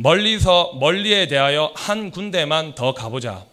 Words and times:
멀리서 0.00 0.74
멀리에 0.74 1.26
대하여 1.26 1.72
한 1.74 2.12
군데만 2.12 2.76
더 2.76 2.94
가보자. 2.94 3.44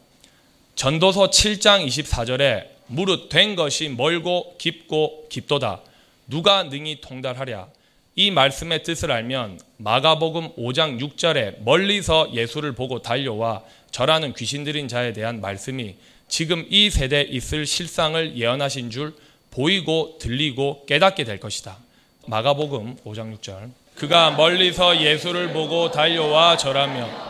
전도서 0.75 1.31
7장 1.31 1.83
24절에 1.87 2.67
무릇 2.85 3.29
된 3.29 3.55
것이 3.55 3.89
멀고 3.89 4.55
깊고 4.59 5.25
깊도다. 5.27 5.81
누가 6.27 6.61
능히 6.61 7.01
통달하랴. 7.01 7.67
이 8.13 8.29
말씀의 8.29 8.83
뜻을 8.83 9.11
알면 9.11 9.59
마가복음 9.77 10.55
5장 10.55 11.01
6절에 11.01 11.63
멀리서 11.63 12.31
예수를 12.31 12.73
보고 12.73 13.01
달려와 13.01 13.63
절하는 13.89 14.35
귀신 14.35 14.63
들인 14.63 14.87
자에 14.87 15.13
대한 15.13 15.41
말씀이 15.41 15.95
지금 16.27 16.67
이 16.69 16.91
세대에 16.91 17.23
있을 17.23 17.65
실상을 17.65 18.37
예언하신 18.37 18.91
줄 18.91 19.15
보이고 19.49 20.19
들리고 20.21 20.85
깨닫게 20.85 21.23
될 21.23 21.39
것이다. 21.39 21.79
마가복음 22.27 22.97
5장 22.97 23.35
6절. 23.39 23.84
그가 23.95 24.31
멀리서 24.31 25.01
예수를 25.01 25.53
보고 25.53 25.89
달려와 25.89 26.57
절하며 26.57 27.25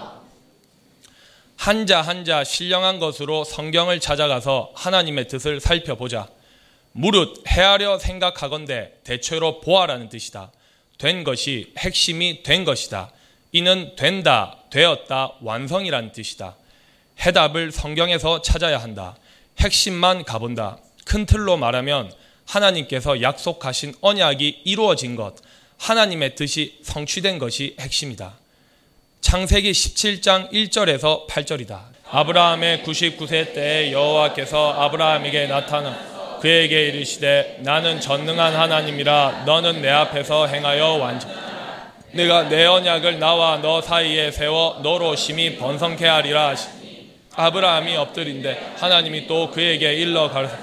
한자 1.57 2.01
한자 2.01 2.43
신령한 2.43 3.00
것으로 3.00 3.43
성경을 3.43 4.00
찾아가서 4.00 4.71
하나님의 4.75 5.28
뜻을 5.28 5.59
살펴보자. 5.59 6.28
무릇 6.92 7.43
헤아려 7.47 8.00
생각하건대 8.00 8.93
대체로 9.04 9.61
보아라는 9.61 10.09
뜻이다. 10.09 10.51
된 10.97 11.23
것이 11.23 11.71
핵심이 11.78 12.42
된 12.42 12.65
것이다. 12.65 13.11
이는 13.51 13.95
된다, 13.95 14.57
되었다, 14.70 15.34
완성이라는 15.42 16.11
뜻이다. 16.14 16.56
해답을 17.20 17.71
성경에서 17.71 18.42
찾아야 18.42 18.79
한다. 18.79 19.15
핵심만 19.59 20.23
가본다. 20.23 20.79
큰 21.06 21.25
틀로 21.25 21.57
말하면 21.57 22.11
하나님께서 22.45 23.21
약속하신 23.21 23.95
언약이 24.01 24.61
이루어진 24.65 25.15
것, 25.15 25.36
하나님의 25.78 26.36
뜻이 26.36 26.78
성취된 26.84 27.38
것이 27.39 27.75
핵심이다. 27.79 28.34
창세기 29.21 29.71
17장 29.71 30.51
1절에서 30.51 31.28
8절이다. 31.28 31.79
아브라함의 32.09 32.84
99세 32.84 33.54
때에 33.54 33.92
여호와께서 33.92 34.73
아브라함에게 34.73 35.48
나타나 35.48 36.40
그에게 36.42 36.88
이르시되 36.90 37.58
나는 37.62 38.00
전능한 38.00 38.56
하나님이라 38.56 39.44
너는 39.46 39.81
내 39.81 39.90
앞에서 39.90 40.46
행하여 40.48 40.94
완전 40.94 41.31
내가 42.12 42.48
내 42.48 42.66
언약을 42.66 43.20
나와 43.20 43.58
너 43.58 43.81
사이에 43.81 44.31
세워 44.31 44.80
너로 44.84 45.16
심히 45.16 45.58
번성케 45.58 46.06
하리라 46.06 46.50
하시니 46.50 47.09
아브라함이 47.36 47.98
엎드린데 47.98 48.76
하나님이 48.78 49.28
또 49.28 49.50
그에게 49.50 49.96
일러 49.96 50.30
가르사 50.30 50.56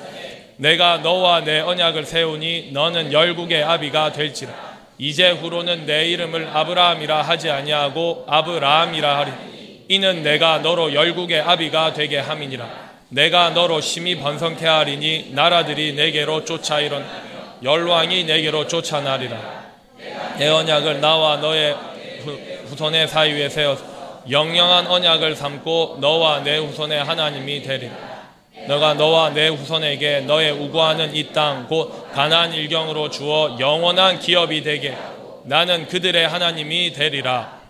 내가 0.56 0.98
너와 0.98 1.40
내 1.40 1.58
언약을 1.60 2.06
세우니 2.06 2.70
너는 2.72 3.12
열국의 3.12 3.64
아비가 3.64 4.12
될지라 4.12 4.71
이제 4.98 5.30
후로는 5.30 5.86
내 5.86 6.08
이름을 6.08 6.48
아브라함이라 6.52 7.22
하지 7.22 7.50
아니하고 7.50 8.24
아브라함이라 8.28 9.18
하리. 9.18 9.32
이는 9.88 10.22
내가 10.22 10.58
너로 10.58 10.94
열국의 10.94 11.40
아비가 11.40 11.92
되게 11.92 12.18
함이니라. 12.18 12.68
내가 13.08 13.50
너로 13.50 13.80
심히 13.80 14.16
번성케 14.16 14.66
하리니 14.66 15.30
나라들이 15.32 15.92
내게로 15.94 16.44
쫓아 16.44 16.80
이런 16.80 17.04
열왕이 17.62 18.24
내게로 18.24 18.68
쫓아나리라. 18.68 19.62
내 20.38 20.48
언약을 20.48 21.00
나와 21.00 21.36
너의 21.36 21.76
후손의 22.66 23.08
사이에 23.08 23.48
세워 23.48 23.76
영영한 24.30 24.86
언약을 24.86 25.36
삼고 25.36 25.98
너와 26.00 26.42
내 26.44 26.58
후손의 26.58 27.04
하나님이 27.04 27.62
되리라. 27.62 28.11
너가 28.68 28.94
너와 28.94 29.30
내 29.30 29.48
후손에게 29.48 30.20
너의 30.20 30.52
우고하는 30.52 31.14
이 31.14 31.32
땅 31.32 31.66
곧 31.68 32.10
가나안 32.12 32.52
일경으로 32.52 33.10
주어 33.10 33.56
영원한 33.58 34.20
기업이 34.20 34.62
되게 34.62 34.96
나는 35.44 35.88
그들의 35.88 36.28
하나님이 36.28 36.92
되리라. 36.92 37.60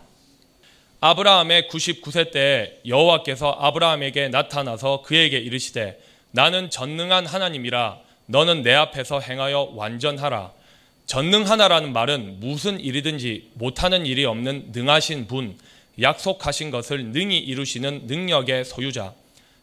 아브라함의 1.01 1.69
99세 1.70 2.31
때 2.31 2.79
여호와께서 2.87 3.57
아브라함에게 3.59 4.29
나타나서 4.29 5.03
그에게 5.03 5.39
이르시되 5.39 5.98
나는 6.31 6.70
전능한 6.70 7.27
하나님이라 7.27 7.98
너는 8.27 8.63
내 8.63 8.73
앞에서 8.74 9.20
행하여 9.20 9.73
완전하라. 9.74 10.53
전능하나라는 11.07 11.92
말은 11.92 12.41
무슨 12.41 12.79
일이든지 12.79 13.51
못하는 13.55 14.07
일이 14.07 14.24
없는 14.24 14.69
능하신 14.73 15.27
분, 15.27 15.59
약속하신 16.01 16.70
것을 16.70 17.07
능히 17.07 17.39
이루시는 17.39 18.03
능력의 18.07 18.64
소유자. 18.64 19.13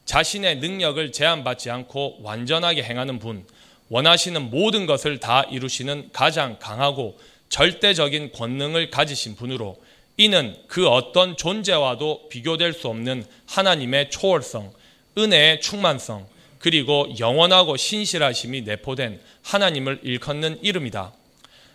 자신의 0.09 0.55
능력을 0.55 1.11
제한받지 1.11 1.69
않고 1.69 2.21
완전하게 2.23 2.81
행하는 2.81 3.19
분, 3.19 3.45
원하시는 3.89 4.49
모든 4.49 4.87
것을 4.87 5.19
다 5.19 5.43
이루시는 5.43 6.09
가장 6.11 6.57
강하고 6.57 7.19
절대적인 7.49 8.31
권능을 8.31 8.89
가지신 8.89 9.35
분으로 9.35 9.77
이는 10.17 10.55
그 10.65 10.87
어떤 10.87 11.37
존재와도 11.37 12.29
비교될 12.29 12.73
수 12.73 12.87
없는 12.87 13.23
하나님의 13.45 14.09
초월성, 14.09 14.73
은혜의 15.15 15.61
충만성, 15.61 16.27
그리고 16.57 17.07
영원하고 17.19 17.77
신실하심이 17.77 18.63
내포된 18.63 19.21
하나님을 19.43 19.99
일컫는 20.01 20.63
이름이다. 20.63 21.13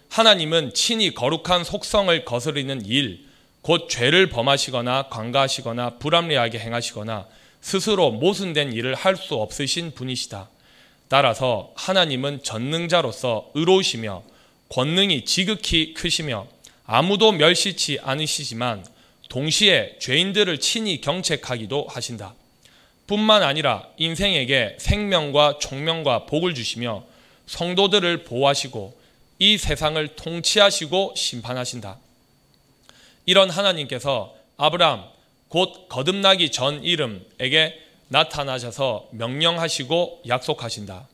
하나님은 0.09 0.75
친히 0.75 1.15
거룩한 1.15 1.63
속성을 1.63 2.25
거스르는 2.25 2.85
일, 2.85 3.27
곧 3.63 3.87
죄를 3.89 4.29
범하시거나 4.29 5.05
관가하시거나 5.11 5.99
불합리하게 6.01 6.59
행하시거나 6.59 7.29
스스로 7.65 8.11
모순된 8.11 8.75
일을 8.75 8.95
할 8.95 9.17
수 9.17 9.37
없으신 9.37 9.95
분이시다. 9.95 10.51
따라서 11.09 11.73
하나님은 11.77 12.43
전능자로서 12.43 13.53
의로우시며 13.55 14.23
권능이 14.69 15.25
지극히 15.25 15.95
크시며 15.95 16.47
아무도 16.85 17.33
멸시치 17.33 17.99
않으시지만 18.03 18.85
동시에 19.31 19.97
죄인들을 19.99 20.61
친히 20.61 21.01
경책하기도 21.01 21.87
하신다. 21.89 22.35
뿐만 23.07 23.43
아니라 23.43 23.89
인생에게 23.97 24.77
생명과 24.79 25.59
총명과 25.59 26.27
복을 26.27 26.55
주시며 26.55 27.05
성도들을 27.47 28.25
보호하시고 28.25 28.95
이 29.39 29.57
세상을 29.57 30.07
통치하시고 30.17 31.15
심판하신다. 31.17 31.97
이런 33.25 33.49
하나님께서 33.49 34.35
아브라함, 34.59 35.14
곧 35.49 35.89
거듭나기 35.89 36.51
전 36.51 36.83
이름에게 36.83 37.81
나타나셔서 38.09 39.09
명령하시고 39.13 40.23
약속하신다. 40.29 41.09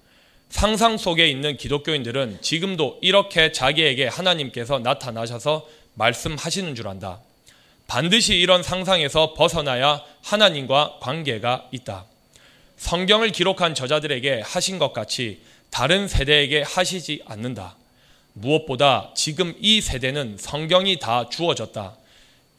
상상 0.48 0.98
속에 0.98 1.28
있는 1.28 1.56
기독교인들은 1.56 2.38
지금도 2.42 2.98
이렇게 3.02 3.52
자기에게 3.52 4.08
하나님께서 4.08 4.80
나타나셔서 4.80 5.66
말씀하시는 5.94 6.74
줄 6.74 6.88
안다. 6.88 7.20
반드시 7.86 8.36
이런 8.36 8.62
상상에서 8.62 9.34
벗어나야 9.34 10.02
하나님과 10.22 10.98
관계가 11.00 11.68
있다. 11.72 12.04
성경을 12.76 13.30
기록한 13.30 13.74
저자들에게 13.74 14.42
하신 14.44 14.78
것 14.78 14.92
같이 14.92 15.42
다른 15.70 16.08
세대에게 16.08 16.62
하시지 16.62 17.22
않는다. 17.26 17.76
무엇보다 18.32 19.12
지금 19.14 19.54
이 19.60 19.80
세대는 19.80 20.36
성경이 20.38 20.98
다 20.98 21.28
주어졌다. 21.28 21.96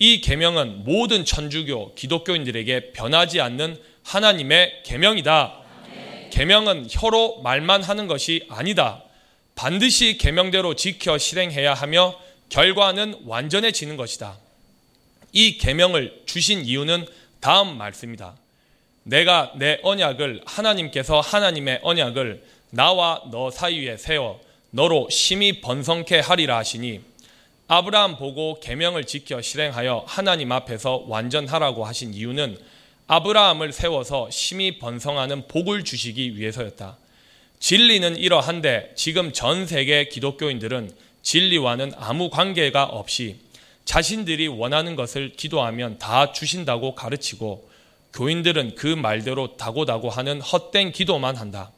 이 0.02 0.20
계명은 0.20 0.84
모든 0.84 1.26
천주교 1.26 1.94
기독교인들에게 1.94 2.94
변하지 2.94 3.40
않는 3.40 3.80
하나님의 4.02 4.82
계명이다. 4.84 5.60
계명은 6.32 6.88
혀로 6.90 7.44
말만 7.44 7.84
하는 7.84 8.08
것이 8.08 8.44
아니다. 8.50 9.04
반드시 9.54 10.18
계명대로 10.18 10.76
지켜 10.76 11.20
실행해야 11.20 11.76
하며 11.76 12.20
결과는 12.50 13.26
완전해지는 13.28 13.96
것이다. 13.96 14.40
이 15.34 15.60
계명을 15.60 16.24
주신 16.26 16.66
이유는 16.66 17.06
다음 17.40 17.78
말씀이다. 17.78 18.34
내가 19.04 19.54
내 19.58 19.78
언약을 19.84 20.42
하나님께서 20.48 21.20
하나님의 21.20 21.82
언약을 21.84 22.44
나와 22.72 23.22
너 23.30 23.52
사이에 23.52 23.98
세워 23.98 24.42
너로 24.72 25.10
심히 25.12 25.62
번성케 25.62 26.22
하리라 26.22 26.58
하시니 26.58 27.11
아브라함 27.74 28.18
보고 28.18 28.60
계명을 28.60 29.06
지켜 29.06 29.42
실행하여 29.42 30.04
하나님 30.06 30.52
앞에서 30.52 31.06
완전하라고 31.08 31.86
하신 31.86 32.14
이유는 32.14 32.58
아브라함을 33.08 33.72
세워서 33.72 34.30
심히 34.30 34.78
번성하는 34.78 35.48
복을 35.48 35.86
주시기 35.86 36.36
위해서였다. 36.36 36.98
진리는 37.60 38.18
이러한데 38.18 38.92
지금 38.98 39.32
전 39.32 39.66
세계 39.68 40.10
기독교인들은 40.10 40.92
진리와는 41.22 41.94
아무 41.96 42.30
관계가 42.30 42.84
없이 42.84 43.38
자신들이 43.86 44.50
원하는 44.50 44.98
것을 44.98 45.32
기도하면 45.32 45.98
다 45.98 46.34
주신다고 46.34 46.94
가르치고 46.94 47.70
교인들은 48.12 48.76
그 48.76 48.88
말대로 48.88 49.56
다고다고 49.56 50.10
하는 50.10 50.42
헛된 50.42 50.92
기도만 50.92 51.38
한다. 51.38 51.72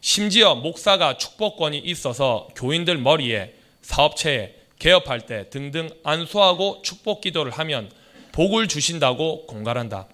심지어 0.00 0.54
목사가 0.54 1.16
축복권이 1.16 1.78
있어서 1.78 2.46
교인들 2.54 2.98
머리에 2.98 3.52
사업체에 3.82 4.62
개업할 4.84 5.22
때 5.24 5.48
등등 5.48 5.88
안수하고 6.02 6.82
축복 6.82 7.22
기도를 7.22 7.50
하면 7.52 7.90
복을 8.32 8.68
주신다고 8.68 9.46
공갈한다. 9.46 10.06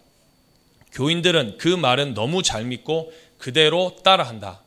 교인들은 0.93 1.56
그 1.58 1.67
말은 1.67 2.14
너무 2.14 2.44
잘 2.44 2.64
믿고 2.64 3.12
그대로 3.37 3.96
따라한다. 4.05 4.61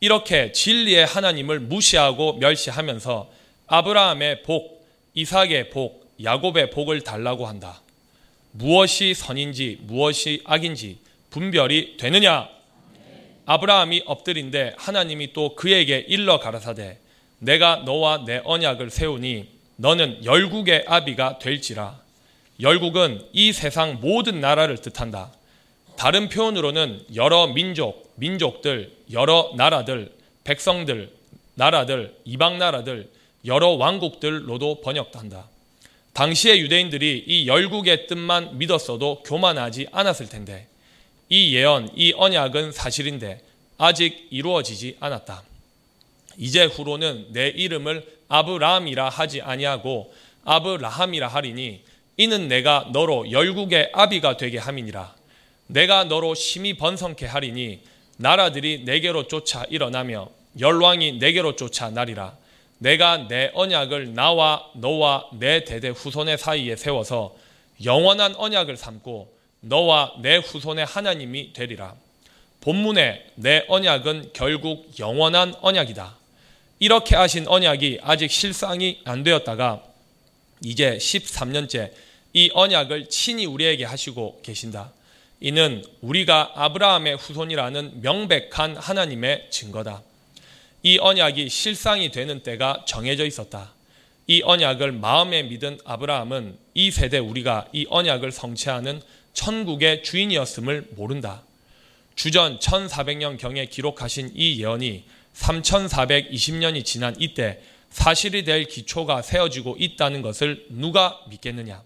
이렇게 0.00 0.50
진리의 0.50 1.06
하나님을 1.06 1.60
무시하고 1.60 2.32
멸시하면서 2.38 3.30
아브라함의 3.68 4.42
복, 4.42 4.84
이삭의 5.14 5.70
복, 5.70 6.12
야곱의 6.20 6.70
복을 6.70 7.02
달라고 7.02 7.46
한다. 7.46 7.80
무엇이 8.50 9.14
선인지 9.14 9.78
무엇이 9.82 10.42
악인지 10.46 10.98
분별이 11.30 11.96
되느냐? 11.96 12.48
아브라함이 13.46 14.02
엎드린데 14.04 14.74
하나님이 14.76 15.32
또 15.32 15.54
그에게 15.54 16.04
일러 16.08 16.40
가라사대 16.40 16.98
내가 17.38 17.76
너와 17.84 18.24
내 18.24 18.40
언약을 18.44 18.90
세우니 18.90 19.48
너는 19.76 20.24
열국의 20.24 20.84
아비가 20.86 21.38
될지라. 21.38 22.00
열국은 22.60 23.24
이 23.32 23.52
세상 23.52 24.00
모든 24.00 24.40
나라를 24.40 24.78
뜻한다. 24.78 25.32
다른 25.96 26.28
표현으로는 26.28 27.04
여러 27.14 27.46
민족, 27.46 28.12
민족들, 28.16 28.92
여러 29.12 29.52
나라들, 29.56 30.12
백성들, 30.44 31.10
나라들, 31.54 32.14
이방 32.24 32.58
나라들, 32.58 33.08
여러 33.44 33.70
왕국들로도 33.70 34.80
번역한다. 34.80 35.48
당시의 36.12 36.60
유대인들이 36.60 37.24
이 37.26 37.46
열국의 37.46 38.08
뜻만 38.08 38.58
믿었어도 38.58 39.22
교만하지 39.22 39.88
않았을 39.92 40.28
텐데 40.28 40.66
이 41.28 41.54
예언, 41.54 41.90
이 41.94 42.12
언약은 42.16 42.72
사실인데 42.72 43.40
아직 43.76 44.26
이루어지지 44.30 44.96
않았다. 44.98 45.47
이제 46.38 46.64
후로는 46.64 47.32
내 47.32 47.48
이름을 47.48 48.06
아브라함이라 48.28 49.08
하지 49.08 49.42
아니하고 49.42 50.14
아브라함이라 50.44 51.28
하리니 51.28 51.82
이는 52.16 52.48
내가 52.48 52.88
너로 52.92 53.30
열국의 53.30 53.90
아비가 53.92 54.36
되게 54.36 54.58
함이니라. 54.58 55.14
내가 55.66 56.04
너로 56.04 56.34
심히 56.34 56.74
번성케 56.76 57.26
하리니 57.26 57.80
나라들이 58.16 58.84
내게로 58.84 59.28
쫓아 59.28 59.64
일어나며 59.68 60.28
열왕이 60.58 61.18
내게로 61.18 61.56
쫓아 61.56 61.90
나리라. 61.90 62.36
내가 62.78 63.28
내 63.28 63.50
언약을 63.54 64.14
나와 64.14 64.64
너와 64.74 65.26
내 65.32 65.64
대대 65.64 65.88
후손의 65.88 66.38
사이에 66.38 66.76
세워서 66.76 67.34
영원한 67.84 68.34
언약을 68.36 68.76
삼고 68.76 69.32
너와 69.60 70.14
내 70.20 70.36
후손의 70.36 70.84
하나님이 70.84 71.52
되리라. 71.52 71.94
본문에 72.60 73.24
내 73.36 73.64
언약은 73.68 74.30
결국 74.32 74.98
영원한 74.98 75.54
언약이다. 75.60 76.17
이렇게 76.78 77.16
하신 77.16 77.48
언약이 77.48 78.00
아직 78.02 78.30
실상이 78.30 79.00
안 79.04 79.24
되었다가 79.24 79.82
이제 80.62 80.96
13년째 80.96 81.92
이 82.32 82.50
언약을 82.52 83.08
친히 83.08 83.46
우리에게 83.46 83.84
하시고 83.84 84.40
계신다. 84.42 84.92
이는 85.40 85.84
우리가 86.00 86.52
아브라함의 86.54 87.16
후손이라는 87.16 88.02
명백한 88.02 88.76
하나님의 88.76 89.48
증거다. 89.50 90.02
이 90.82 90.98
언약이 90.98 91.48
실상이 91.48 92.10
되는 92.10 92.42
때가 92.42 92.84
정해져 92.86 93.24
있었다. 93.24 93.72
이 94.26 94.42
언약을 94.42 94.92
마음에 94.92 95.42
믿은 95.44 95.78
아브라함은 95.84 96.56
이 96.74 96.90
세대 96.90 97.18
우리가 97.18 97.68
이 97.72 97.86
언약을 97.88 98.30
성취하는 98.30 99.00
천국의 99.32 100.02
주인이었음을 100.02 100.88
모른다. 100.96 101.42
주전 102.14 102.58
1400년 102.58 103.38
경에 103.38 103.66
기록하신 103.66 104.32
이 104.34 104.60
예언이 104.60 105.04
3420년이 105.38 106.84
지난 106.84 107.14
이때 107.18 107.60
사실이 107.90 108.44
될 108.44 108.64
기초가 108.64 109.22
세워지고 109.22 109.76
있다는 109.78 110.22
것을 110.22 110.66
누가 110.70 111.18
믿겠느냐? 111.28 111.82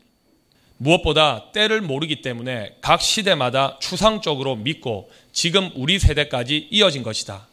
무엇보다 0.78 1.52
때를 1.52 1.80
모르기 1.80 2.22
때문에 2.22 2.76
각 2.80 3.00
시대마다 3.00 3.78
추상적으로 3.80 4.56
믿고 4.56 5.10
지금 5.32 5.70
우리 5.76 5.98
세대까지 6.00 6.68
이어진 6.70 7.04
것이다. 7.04 7.46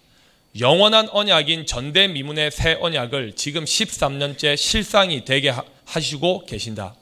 영원한 0.59 1.07
언약인 1.09 1.67
전대미문의 1.67 2.49
새 2.49 2.75
언약을 2.81 3.33
지금 3.35 3.65
13년째 3.65 4.57
실상이 4.57 5.25
되게 5.25 5.53
하시고 5.85 6.45
계신다. 6.47 6.95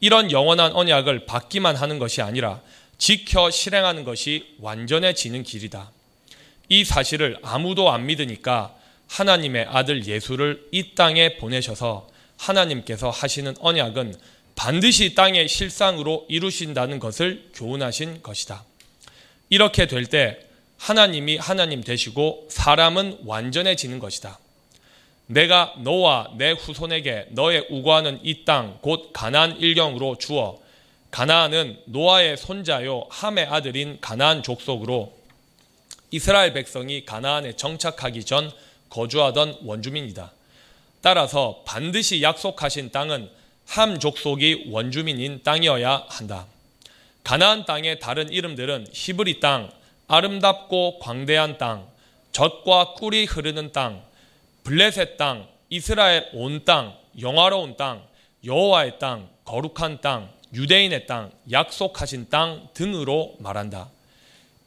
이런 0.00 0.32
영원한 0.32 0.72
언약을 0.72 1.26
받기만 1.26 1.76
하는 1.76 2.00
것이 2.00 2.22
아니라 2.22 2.60
지켜 2.98 3.50
실행하는 3.52 4.02
것이 4.02 4.56
완전해지는 4.58 5.44
길이다. 5.44 5.92
이 6.68 6.84
사실을 6.84 7.38
아무도 7.42 7.90
안 7.90 8.06
믿으니까 8.06 8.74
하나님의 9.08 9.66
아들 9.68 10.06
예수를 10.06 10.68
이 10.72 10.94
땅에 10.94 11.36
보내셔서 11.36 12.08
하나님께서 12.38 13.10
하시는 13.10 13.54
언약은 13.60 14.14
반드시 14.54 15.14
땅의 15.14 15.48
실상으로 15.48 16.26
이루신다는 16.28 16.98
것을 16.98 17.50
교훈하신 17.54 18.22
것이다. 18.22 18.64
이렇게 19.50 19.86
될 19.86 20.06
때 20.06 20.38
하나님이 20.78 21.36
하나님 21.36 21.82
되시고 21.84 22.48
사람은 22.50 23.18
완전해지는 23.24 23.98
것이다. 24.00 24.38
내가 25.26 25.74
너와 25.78 26.32
내 26.36 26.50
후손에게 26.50 27.28
너의 27.30 27.66
우고하는 27.70 28.20
이 28.24 28.44
땅 28.44 28.78
곧 28.82 29.10
가나안 29.12 29.58
일경으로 29.58 30.18
주어 30.18 30.58
가나안은 31.10 31.78
노아의 31.86 32.36
손자요 32.36 33.06
함의 33.10 33.46
아들인 33.46 33.98
가나안 34.00 34.42
족속으로 34.42 35.12
이스라엘 36.12 36.52
백성이 36.52 37.06
가나안에 37.06 37.56
정착하기 37.56 38.24
전 38.24 38.52
거주하던 38.90 39.60
원주민이다. 39.64 40.30
따라서 41.00 41.62
반드시 41.66 42.22
약속하신 42.22 42.92
땅은 42.92 43.30
함 43.66 43.98
족속이 43.98 44.66
원주민인 44.68 45.42
땅이어야 45.42 46.04
한다. 46.08 46.46
가나안 47.24 47.64
땅의 47.64 47.98
다른 47.98 48.30
이름들은 48.30 48.88
히브리 48.92 49.40
땅, 49.40 49.70
아름답고 50.06 50.98
광대한 50.98 51.56
땅, 51.56 51.88
젖과 52.32 52.94
꿀이 52.94 53.24
흐르는 53.24 53.72
땅, 53.72 54.02
블레셋 54.64 55.16
땅, 55.16 55.48
이스라엘 55.70 56.28
온 56.34 56.66
땅, 56.66 56.94
영화로운 57.18 57.78
땅, 57.78 58.04
여호와의 58.44 58.98
땅, 58.98 59.30
거룩한 59.46 60.02
땅, 60.02 60.28
유대인의 60.52 61.06
땅, 61.06 61.32
약속하신 61.50 62.28
땅 62.28 62.68
등으로 62.74 63.36
말한다. 63.38 63.88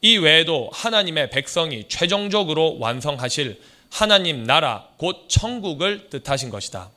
이 0.06 0.18
외에도 0.18 0.70
하나님의 0.72 1.30
백성이 1.30 1.88
최종적으로 1.88 2.78
완성하실 2.78 3.60
하나님 3.90 4.44
나라 4.44 4.86
곧 4.98 5.24
천국을 5.26 6.10
뜻하신 6.10 6.48
것이다. 6.48 6.90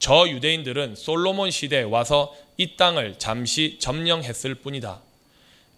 저 0.00 0.28
유대인들은 0.28 0.96
솔로몬 0.96 1.52
시대에 1.52 1.82
와서 1.82 2.34
이 2.56 2.74
땅을 2.76 3.14
잠시 3.18 3.76
점령했을 3.78 4.56
뿐이다. 4.56 5.00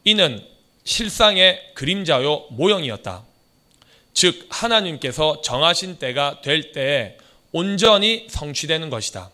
이는 0.05 0.43
실상의 0.85 1.61
그림자요 1.75 2.47
모형이었다. 2.53 3.25
즉 4.15 4.47
하나님께서 4.49 5.43
정하신 5.43 5.99
때가 5.99 6.41
될 6.41 6.73
때에 6.73 7.19
온전히 7.53 8.27
성취되는 8.31 8.89
것이다. 8.89 9.31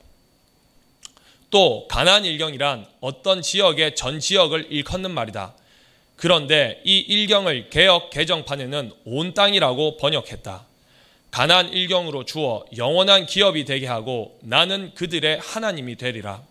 또 1.50 1.86
가나안 1.86 2.24
일경이란 2.24 2.88
어떤 3.00 3.40
지역의 3.40 3.94
전 3.94 4.18
지역을 4.18 4.72
일컫는 4.72 5.12
말이다. 5.12 5.54
그런데 6.20 6.82
이 6.84 6.98
일경을 6.98 7.70
개혁 7.70 8.10
개정판에는 8.10 8.92
온 9.06 9.32
땅이라고 9.32 9.96
번역했다. 9.96 10.66
가난 11.30 11.72
일경으로 11.72 12.26
주어 12.26 12.66
영원한 12.76 13.24
기업이 13.24 13.64
되게 13.64 13.86
하고 13.86 14.38
나는 14.42 14.92
그들의 14.94 15.40
하나님이 15.42 15.96
되리라. 15.96 16.42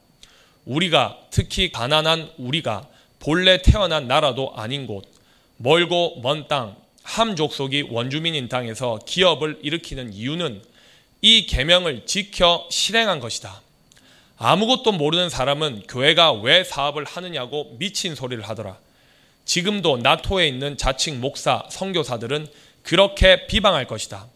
우리가 0.66 1.20
특히 1.30 1.72
가난한 1.72 2.32
우리가 2.40 2.88
본래 3.20 3.62
태어난 3.62 4.08
나라도 4.08 4.54
아닌 4.56 4.88
곳, 4.88 5.06
멀고 5.58 6.20
먼 6.24 6.48
땅, 6.48 6.76
함 7.04 7.36
족속이 7.36 7.90
원주민인 7.92 8.50
땅에서 8.50 8.98
기업을 9.06 9.60
일으키는 9.62 10.14
이유는 10.14 10.64
이 11.22 11.46
계명을 11.46 12.08
지켜 12.08 12.66
실행한 12.72 13.20
것이다. 13.20 13.62
아무것도 14.38 14.94
모르는 14.94 15.30
사람은 15.30 15.84
교회가 15.88 16.32
왜 16.32 16.64
사업을 16.64 17.04
하느냐고 17.06 17.76
미친 17.78 18.16
소리를 18.16 18.42
하더라. 18.50 18.80
지금도 19.50 19.98
나토에 19.98 20.48
있는 20.48 20.78
자칭 20.78 21.20
목사, 21.20 21.64
선교사들은 21.72 22.46
그렇게 22.84 23.48
비방할 23.48 23.88
것이다. 23.88 24.28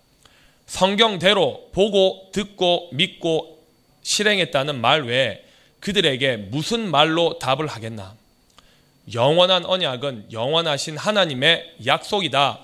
성경대로 0.65 1.69
보고 1.71 2.31
듣고 2.31 2.89
믿고 2.93 3.63
실행했다는 4.01 4.81
말 4.81 5.03
외에 5.03 5.43
그들에게 5.81 6.37
무슨 6.37 6.89
말로 6.89 7.37
답을 7.37 7.67
하겠나? 7.67 8.15
영원한 9.13 9.65
언약은 9.65 10.29
영원하신 10.31 10.97
하나님의 10.97 11.75
약속이다. 11.85 12.59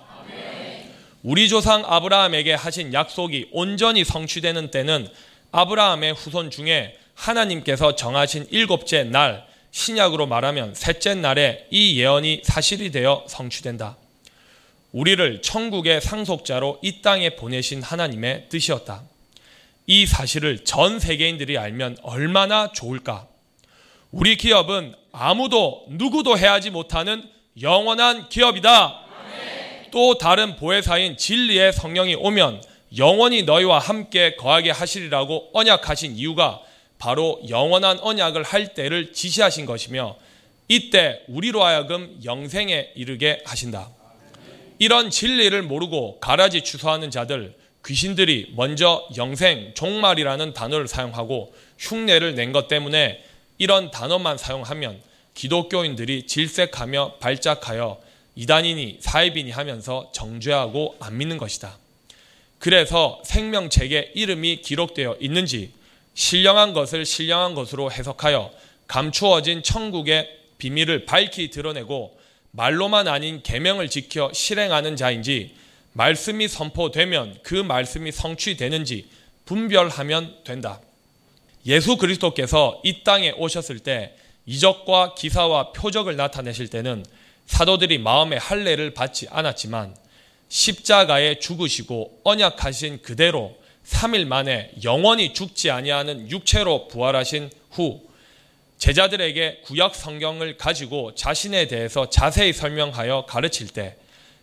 우리 1.22 1.50
조상 1.50 1.84
아브라함에게 1.86 2.56
하신 2.56 2.94
약속이 2.94 3.50
온전히 3.52 4.04
성취되는 4.04 4.72
때는 4.72 5.08
아브라함의 5.52 6.16
후손 6.16 6.50
중에 6.50 6.98
하나님께서 7.14 7.96
정하신 7.96 8.48
일곱째 8.50 9.04
날, 9.04 9.49
신약으로 9.72 10.28
말하면 10.28 10.74
셋째 10.76 11.14
날에 11.16 11.68
이 11.70 12.00
예언이 12.00 12.42
사실이 12.44 12.92
되어 12.92 13.26
성취된다. 13.28 13.98
우리를 14.92 15.42
천국의 15.42 16.02
상속자로 16.02 16.80
이 16.82 17.02
땅에 17.02 17.36
보내신 17.36 17.84
하나님의 17.84 18.48
뜻이었다. 18.50 19.04
이 19.86 20.06
사실을 20.06 20.64
전 20.66 21.00
세계인들이 21.00 21.58
알면 21.58 21.98
얼마나 22.02 22.72
좋을까? 22.72 23.28
우리 24.12 24.38
기업은 24.38 24.96
아무도 25.12 25.86
누구도 25.90 26.38
해하지 26.38 26.72
못하는 26.72 27.24
영원한 27.62 28.30
기업이다. 28.30 29.06
또 29.92 30.18
다른 30.18 30.56
보혜사인 30.56 31.18
진리의 31.18 31.74
성령이 31.74 32.16
오면 32.16 32.64
영원히 32.98 33.44
너희와 33.44 33.80
함께 33.80 34.36
거하게 34.36 34.72
하시리라고 34.72 35.50
언약하신 35.54 36.16
이유가 36.16 36.62
바로 37.00 37.42
영원한 37.50 37.98
언약을 38.00 38.44
할 38.44 38.74
때를 38.76 39.14
지시하신 39.14 39.66
것이며 39.66 40.18
이때 40.68 41.22
우리로 41.28 41.64
하여금 41.64 42.20
영생에 42.24 42.92
이르게 42.94 43.42
하신다. 43.46 43.90
이런 44.78 45.10
진리를 45.10 45.60
모르고 45.64 46.20
가라지 46.20 46.62
추수하는 46.62 47.10
자들 47.10 47.56
귀신들이 47.86 48.54
먼저 48.56 49.08
영생 49.18 49.72
종말이라는 49.74 50.54
단어를 50.54 50.88
사용하고 50.88 51.54
흉내를 51.80 52.36
낸 52.36 52.52
것 52.52 52.68
때문에 52.68 53.24
이런 53.58 53.90
단어만 53.92 54.38
사용하면 54.38 55.02
기독교인들이 55.34 56.28
질색하며 56.28 57.16
발작하여 57.20 58.00
이단이니 58.36 58.98
사이비니 59.00 59.52
하면서 59.52 60.12
정죄하고 60.14 60.98
안 61.00 61.18
믿는 61.18 61.38
것이다. 61.38 61.78
그래서 62.58 63.22
생명책에 63.26 64.12
이름이 64.16 64.58
기록되어 64.62 65.18
있는지 65.20 65.72
신령한 66.20 66.74
것을 66.74 67.06
신령한 67.06 67.56
것으로 67.56 67.90
해석하여 67.94 68.52
감추어진 68.88 69.64
천국의 69.64 70.30
비밀을 70.58 71.06
밝히 71.06 71.50
드러내고 71.50 72.20
말로만 72.52 73.08
아닌 73.08 73.42
계명을 73.42 73.90
지켜 73.90 74.30
실행하는 74.34 74.98
자인지 74.98 75.56
말씀이 75.94 76.50
선포되면 76.50 77.40
그 77.42 77.56
말씀이 77.56 78.12
성취되는지 78.12 79.08
분별하면 79.46 80.44
된다. 80.44 80.82
예수 81.66 81.96
그리스도께서 81.96 82.82
이 82.84 83.06
땅에 83.06 83.32
오셨을 83.32 83.80
때 83.80 84.14
이적과 84.46 85.16
기사와 85.16 85.72
표적을 85.72 86.18
나타내실 86.18 86.68
때는 86.68 87.06
사도들이 87.46 87.98
마음의 87.98 88.40
할례를 88.40 88.94
받지 88.94 89.26
않았지만 89.30 89.96
십자가에 90.50 91.40
죽으시고 91.40 92.20
언약하신 92.26 93.04
그대로 93.04 93.59
3일 93.90 94.26
만에 94.26 94.72
영원히 94.84 95.34
죽지 95.34 95.72
아니하는 95.72 96.30
육체로 96.30 96.88
부활하신 96.88 97.50
후 97.72 98.02
제자들에게 98.78 99.62
구약 99.66 99.94
성경을 99.96 100.58
가지고 100.58 101.14
자신에 101.16 101.68
대해서 101.68 102.10
자세히 102.10 102.54
설명하여 102.54 103.26
가르칠 103.28 103.68
때 103.68 103.98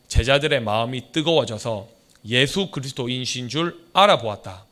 제자들의 0.09 0.61
마음이 0.61 1.13
뜨거워져서 1.13 1.89
예수 2.27 2.71
그리스도인신 2.71 3.49
줄 3.49 3.87
알아보았다. 3.93 4.67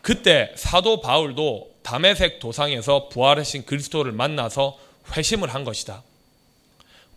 그때 0.00 0.52
사도 0.56 1.00
바울도 1.00 1.70
담에색 1.82 2.38
도상에서 2.38 3.08
부활하신 3.08 3.66
그리스도를 3.66 4.12
만나서 4.12 4.78
회심을 5.16 5.52
한 5.52 5.64
것이다. 5.64 6.02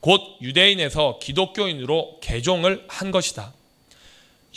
곧 0.02 0.22
유대인에서 0.42 1.20
기독교인으로 1.22 2.20
개종을 2.22 2.86
한 2.88 3.12
것이다. 3.12 3.54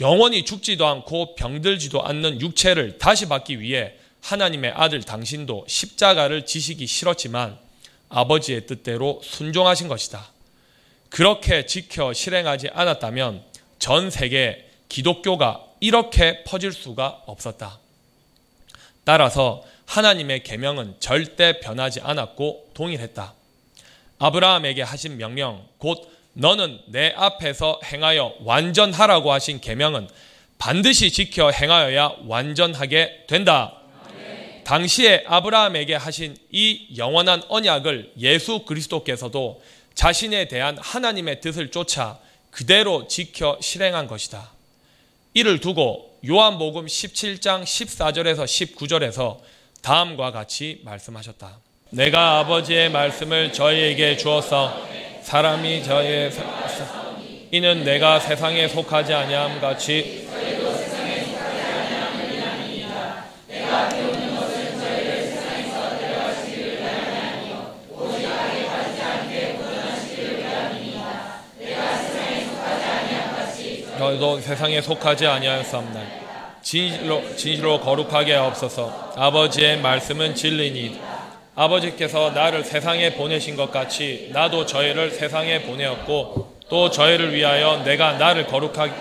영원히 0.00 0.44
죽지도 0.44 0.86
않고 0.86 1.36
병들지도 1.36 2.02
않는 2.02 2.40
육체를 2.40 2.98
다시 2.98 3.28
받기 3.28 3.60
위해 3.60 3.94
하나님의 4.22 4.72
아들 4.74 5.02
당신도 5.02 5.66
십자가를 5.68 6.46
지시기 6.46 6.86
싫었지만 6.86 7.58
아버지의 8.08 8.66
뜻대로 8.66 9.20
순종하신 9.22 9.88
것이다. 9.88 10.30
그렇게 11.10 11.66
지켜 11.66 12.12
실행하지 12.12 12.68
않았다면 12.68 13.44
전 13.78 14.10
세계 14.10 14.68
기독교가 14.88 15.62
이렇게 15.80 16.42
퍼질 16.44 16.72
수가 16.72 17.22
없었다. 17.26 17.78
따라서 19.04 19.62
하나님의 19.86 20.42
계명은 20.42 20.96
절대 20.98 21.60
변하지 21.60 22.00
않았고 22.00 22.70
동일했다. 22.74 23.34
아브라함에게 24.18 24.82
하신 24.82 25.18
명령 25.18 25.66
곧 25.78 26.10
너는 26.34 26.80
내 26.86 27.12
앞에서 27.16 27.80
행하여 27.84 28.34
완전하라고 28.40 29.32
하신 29.32 29.60
계명은 29.60 30.08
반드시 30.58 31.10
지켜 31.10 31.50
행하여야 31.50 32.16
완전하게 32.26 33.24
된다. 33.26 33.74
당시에 34.64 35.24
아브라함에게 35.26 35.94
하신 35.94 36.36
이 36.50 36.86
영원한 36.96 37.42
언약을 37.48 38.12
예수 38.18 38.60
그리스도께서도 38.60 39.62
자신에 39.94 40.48
대한 40.48 40.78
하나님의 40.78 41.40
뜻을 41.40 41.70
쫓아 41.70 42.18
그대로 42.50 43.06
지켜 43.06 43.58
실행한 43.60 44.06
것이다. 44.06 44.50
이를 45.34 45.60
두고 45.60 46.18
요한복음 46.26 46.86
17장 46.86 47.64
14절에서 47.64 48.44
19절에서 48.44 49.38
다음과 49.82 50.30
같이 50.32 50.80
말씀하셨다. 50.84 51.58
내가 51.90 52.38
아버지의 52.38 52.90
말씀을 52.90 53.52
저희에게 53.52 54.16
주었어 54.16 54.88
사람이 55.24 55.82
저의 55.82 56.30
이는 57.50 57.82
내가 57.82 58.20
세상에 58.20 58.68
속하지 58.68 59.14
아니함 59.14 59.58
같이 59.58 60.28
저도 73.96 74.40
세상에 74.40 74.82
속하지 74.82 75.26
아니하였사옵나 75.26 76.02
진실로 76.60 77.34
진실로 77.36 77.80
거룩하게 77.80 78.34
하옵소서. 78.34 79.14
아버지의 79.16 79.80
말씀은 79.80 80.34
진리니 80.34 81.13
아버지께서 81.56 82.30
나를 82.30 82.64
세상에 82.64 83.14
보내신 83.14 83.54
것 83.54 83.70
같이 83.70 84.28
나도 84.32 84.66
저희를 84.66 85.10
세상에 85.12 85.62
보내었고 85.62 86.58
또 86.68 86.90
저희를 86.90 87.34
위하여 87.34 87.84
내가 87.84 88.14
나를 88.18 88.46
거룩하게 88.46 88.92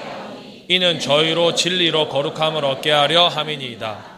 이는 0.70 1.00
저희로 1.00 1.56
진리로 1.56 2.10
거룩함을 2.10 2.64
얻게 2.64 2.92
하려 2.92 3.28
함이니이다. 3.28 4.14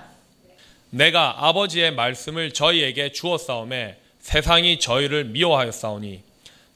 내가 0.90 1.48
아버지의 1.48 1.94
말씀을 1.94 2.52
저희에게 2.52 3.12
주었사오매 3.12 3.96
세상이 4.20 4.80
저희를 4.80 5.26
미워하였사오니 5.26 6.22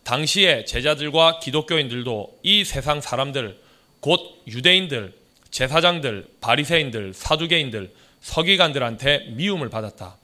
당시에 0.04 0.66
제자들과 0.66 1.40
기독교인들도 1.40 2.40
이 2.44 2.64
세상 2.64 3.02
사람들 3.02 3.60
곧 4.00 4.42
유대인들, 4.48 5.14
제사장들, 5.52 6.26
바리새인들, 6.42 7.14
사두개인들, 7.14 7.92
서기관들한테 8.22 9.32
미움을 9.32 9.70
받았다. 9.70 10.16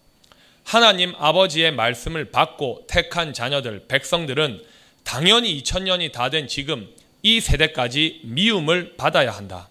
하나님 0.65 1.13
아버지의 1.17 1.71
말씀을 1.73 2.31
받고 2.31 2.85
택한 2.87 3.33
자녀들, 3.33 3.85
백성들은 3.87 4.61
당연히 5.03 5.61
2000년이 5.61 6.11
다 6.11 6.29
된 6.29 6.47
지금 6.47 6.89
이 7.21 7.39
세대까지 7.39 8.21
미움을 8.23 8.95
받아야 8.97 9.31
한다. 9.31 9.69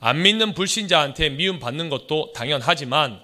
안 0.00 0.20
믿는 0.22 0.52
불신자한테 0.52 1.30
미움 1.30 1.58
받는 1.58 1.88
것도 1.88 2.32
당연하지만 2.34 3.20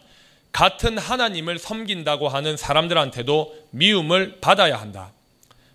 같은 0.51 0.97
하나님을 0.97 1.59
섬긴다고 1.59 2.29
하는 2.29 2.57
사람들한테도 2.57 3.55
미움을 3.71 4.39
받아야 4.41 4.81
한다. 4.81 5.13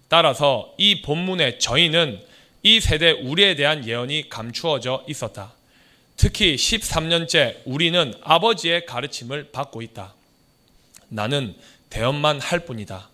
따라서 0.08 0.74
이 0.80 1.04
본문의 1.04 1.60
저희는 1.60 2.22
이 2.64 2.80
세대 2.80 3.12
우리에 3.12 3.56
대한 3.56 3.88
예언이 3.88 4.30
감추어져 4.30 5.06
있었다. 5.08 5.54
특히 6.18 6.56
13년째 6.56 7.58
우리는 7.66 8.14
아버지의 8.24 8.88
가르침을 8.88 9.52
받고 9.52 9.84
있다. 9.84 10.16
나는 11.10 11.56
대언만 11.90 12.40
할 12.40 12.66
뿐이다. 12.66 13.10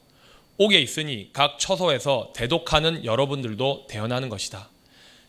옥에 0.57 0.79
있으니 0.79 1.29
각 1.33 1.59
처소에서 1.59 2.31
대독하는 2.35 3.03
여러분들도 3.03 3.87
대언하는 3.89 4.29
것이다. 4.29 4.69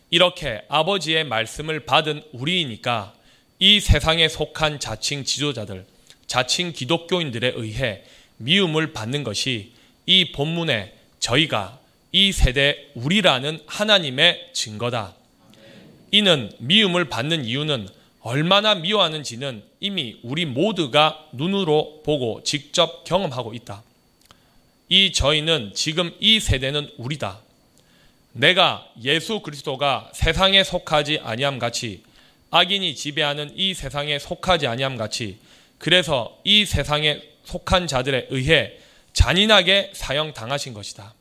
이렇게 0.09 0.61
아버지의 0.69 1.25
말씀을 1.25 1.81
받은 1.81 2.23
우리이니까 2.31 3.13
이 3.59 3.79
세상에 3.79 4.29
속한 4.29 4.79
자칭 4.79 5.25
지도자들, 5.25 5.85
자칭 6.27 6.71
기독교인들에 6.71 7.53
의해 7.55 8.03
미움을 8.37 8.93
받는 8.93 9.23
것이 9.23 9.73
이 10.05 10.31
본문에 10.31 10.93
저희가 11.19 11.79
이 12.11 12.31
세대 12.31 12.89
우리라는 12.93 13.59
하나님의 13.65 14.51
증거다. 14.53 15.15
이는 16.11 16.51
미움을 16.59 17.09
받는 17.09 17.43
이유는 17.43 17.89
얼마나 18.27 18.75
미워하는지는 18.75 19.63
이미 19.79 20.19
우리 20.21 20.43
모두가 20.43 21.27
눈으로 21.31 22.01
보고 22.03 22.43
직접 22.43 23.05
경험하고 23.05 23.53
있다. 23.53 23.83
이 24.89 25.13
저희는 25.13 25.71
지금 25.73 26.13
이 26.19 26.41
세대는 26.41 26.91
우리다. 26.97 27.39
내가 28.33 28.85
예수 29.01 29.39
그리스도가 29.39 30.11
세상에 30.13 30.65
속하지 30.65 31.21
아니함 31.23 31.57
같이 31.57 32.03
악인이 32.51 32.95
지배하는 32.95 33.53
이 33.55 33.73
세상에 33.73 34.19
속하지 34.19 34.67
아니함 34.67 34.97
같이 34.97 35.37
그래서 35.77 36.37
이 36.43 36.65
세상에 36.65 37.21
속한 37.45 37.87
자들에 37.87 38.27
의해 38.29 38.73
잔인하게 39.13 39.91
사형 39.93 40.33
당하신 40.33 40.73
것이다. 40.73 41.13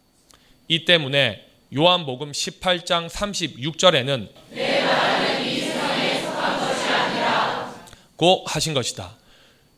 이 0.66 0.84
때문에 0.84 1.44
요한복음 1.72 2.32
18장 2.32 3.08
36절에는 3.08 4.28
고 8.16 8.44
하신 8.46 8.74
것이다. 8.74 9.16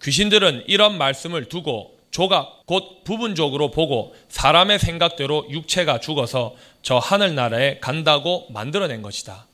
귀신들은 0.02 0.64
이런 0.66 0.96
말씀을 0.96 1.46
두고 1.46 1.98
조각 2.10 2.66
곧 2.66 3.04
부분적으로 3.04 3.70
보고 3.70 4.14
사람의 4.28 4.78
생각대로 4.78 5.46
육체가 5.50 6.00
죽어서 6.00 6.54
저 6.82 6.98
하늘나라에 6.98 7.78
간다고 7.80 8.46
만들어낸 8.50 9.02
것이다. 9.02 9.46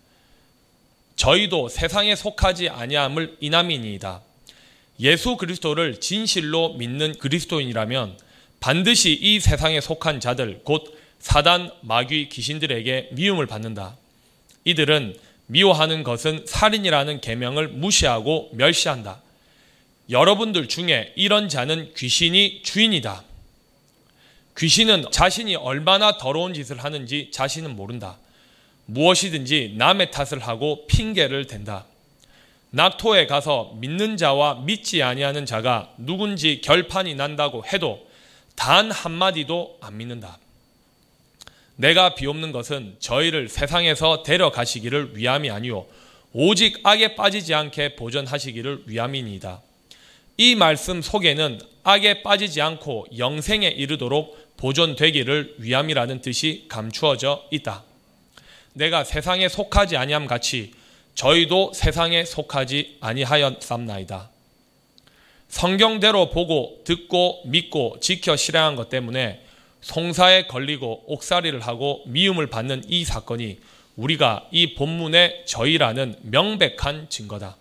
저희도 1.17 1.69
세상에 1.69 2.15
속하지 2.15 2.69
아니함을 2.69 3.37
이남이니이다. 3.41 4.21
예수 5.01 5.37
그리스도를 5.37 6.01
진실로 6.01 6.75
믿는 6.75 7.15
그리스도인이라면 7.19 8.19
반드시 8.61 9.13
이 9.13 9.41
세상에 9.41 9.81
속한 9.81 10.21
자들 10.21 10.61
곧 10.65 10.97
사단, 11.19 11.71
마귀, 11.81 12.29
귀신들에게 12.29 13.11
미움을 13.13 13.47
받는다. 13.47 13.97
이들은 14.65 15.17
미워하는 15.47 16.03
것은 16.03 16.45
살인이라는 16.47 17.21
계명을 17.21 17.69
무시하고 17.69 18.51
멸시한다. 18.53 19.21
여러분들 20.11 20.69
중에 20.69 21.13
이런 21.17 21.49
자는 21.49 21.93
귀신이 21.95 22.63
주인이다. 22.63 23.25
귀신은 24.59 25.07
자신이 25.11 25.57
얼마나 25.57 26.17
더러운 26.17 26.55
짓을 26.55 26.83
하는지 26.83 27.31
자신은 27.33 27.75
모른다. 27.75 28.19
무엇이든지 28.87 29.75
남의 29.77 30.11
탓을 30.11 30.41
하고 30.41 30.87
핑계를 30.87 31.47
댄다. 31.47 31.87
낙토에 32.71 33.27
가서 33.27 33.73
믿는 33.77 34.17
자와 34.17 34.63
믿지 34.65 35.03
아니하는 35.03 35.47
자가 35.47 35.93
누군지 35.97 36.61
결판이 36.61 37.15
난다고 37.15 37.65
해도 37.65 38.07
단 38.57 38.91
한마디도 38.91 39.79
안 39.81 39.97
믿는다. 39.97 40.39
내가 41.77 42.15
비옵는 42.15 42.53
것은 42.53 42.97
저희를 43.01 43.49
세상에서 43.49 44.23
데려가시기를 44.23 45.17
위함이 45.17 45.51
아니요 45.51 45.87
오직 46.33 46.81
악에 46.83 47.15
빠지지 47.15 47.55
않게 47.55 47.97
보전하시기를 47.97 48.85
위함이니이다. 48.87 49.63
이 50.37 50.57
말씀 50.57 51.01
속에는 51.01 51.61
악에 51.85 52.23
빠지지 52.23 52.61
않고 52.61 53.07
영생에 53.17 53.69
이르도록 53.69 54.37
보존되기를 54.57 55.57
위함이라는 55.59 56.21
뜻이 56.23 56.67
감추어져 56.69 57.45
있다. 57.51 57.85
내가 58.73 59.05
세상에 59.05 59.49
속하지 59.49 59.97
아니함 59.97 60.27
같이 60.27 60.73
저희도 61.15 61.73
세상에 61.75 62.25
속하지 62.25 62.97
아니하였삼나이다. 63.01 64.31
성경대로 65.49 66.31
보고 66.31 66.81
듣고 66.85 67.43
믿고 67.45 67.99
지켜 68.01 68.35
실행한 68.35 68.75
것 68.75 68.89
때문에 68.89 69.44
송사에 69.85 70.47
걸리고 70.47 71.05
옥살이를 71.09 71.61
하고 71.61 72.03
미움을 72.07 72.47
받는 72.47 72.85
이 72.89 73.05
사건이 73.05 73.59
우리가 73.97 74.49
이 74.51 74.75
본문의 74.75 75.43
저희라는 75.45 76.17
명백한 76.23 77.11
증거다. 77.11 77.59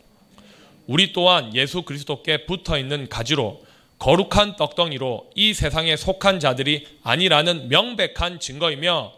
우리 0.88 1.12
또한 1.12 1.53
예수 1.53 1.82
그리스도께 1.82 2.46
붙어 2.46 2.80
있는 2.80 3.10
가지로 3.10 3.62
거룩한 4.00 4.56
떡덩이로 4.56 5.32
이 5.36 5.53
세상에 5.53 5.98
속한 5.98 6.39
자들이 6.39 6.88
아니라는 7.03 7.68
명백한 7.68 8.39
증거이며 8.39 9.12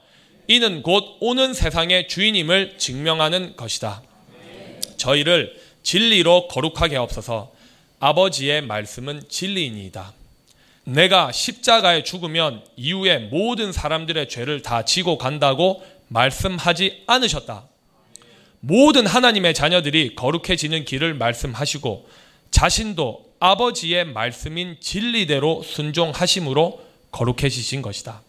이는 0.47 0.81
곧 0.81 1.17
오는 1.19 1.53
세상의 1.53 2.07
주인임을 2.07 2.79
증명하는 2.79 3.55
것이다. 3.55 4.01
저희를 4.97 5.55
진리로 5.83 6.47
거룩하게 6.47 6.97
없어서 6.97 7.51
아버지의 7.99 8.63
말씀은 8.63 9.29
진리이니이다. 9.29 10.24
내가 10.85 11.31
십자가에 11.31 12.03
죽으면 12.03 12.63
이후에 12.75 13.17
모든 13.17 13.71
사람들의 13.71 14.29
죄를 14.29 14.61
다 14.61 14.85
지고 14.85 15.17
간다고 15.17 15.83
말씀하지 16.07 17.03
않으셨다. 17.07 17.67
모든 18.59 19.05
하나님의 19.05 19.53
자녀들이 19.53 20.15
거룩해지는 20.15 20.85
길을 20.85 21.15
말씀하시고 21.15 22.07
자신도 22.51 23.25
아버지의 23.39 24.05
말씀인 24.05 24.77
진리대로 24.79 25.63
순종하심으로 25.63 26.83
거룩해지신 27.11 27.81
것이다. 27.81 28.21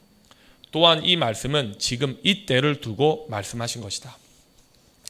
또한 0.72 1.04
이 1.04 1.16
말씀은 1.16 1.76
지금 1.78 2.18
이 2.22 2.46
때를 2.46 2.80
두고 2.80 3.26
말씀하신 3.28 3.82
것이다. 3.82 4.16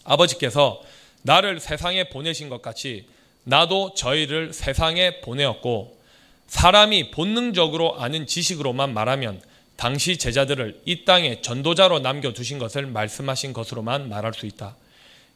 아버지께서 0.04 0.80
나를 1.22 1.60
세상에 1.60 2.08
보내신 2.08 2.48
것 2.48 2.62
같이 2.62 3.06
나도 3.44 3.94
저희를 3.94 4.52
세상에 4.52 5.20
보내었고 5.20 5.95
사람이 6.46 7.10
본능적으로 7.10 8.00
아는 8.00 8.26
지식으로만 8.26 8.94
말하면 8.94 9.40
당시 9.76 10.16
제자들을 10.16 10.80
이 10.84 11.04
땅에 11.04 11.42
전도자로 11.42 11.98
남겨두신 11.98 12.58
것을 12.58 12.86
말씀하신 12.86 13.52
것으로만 13.52 14.08
말할 14.08 14.32
수 14.32 14.46
있다. 14.46 14.76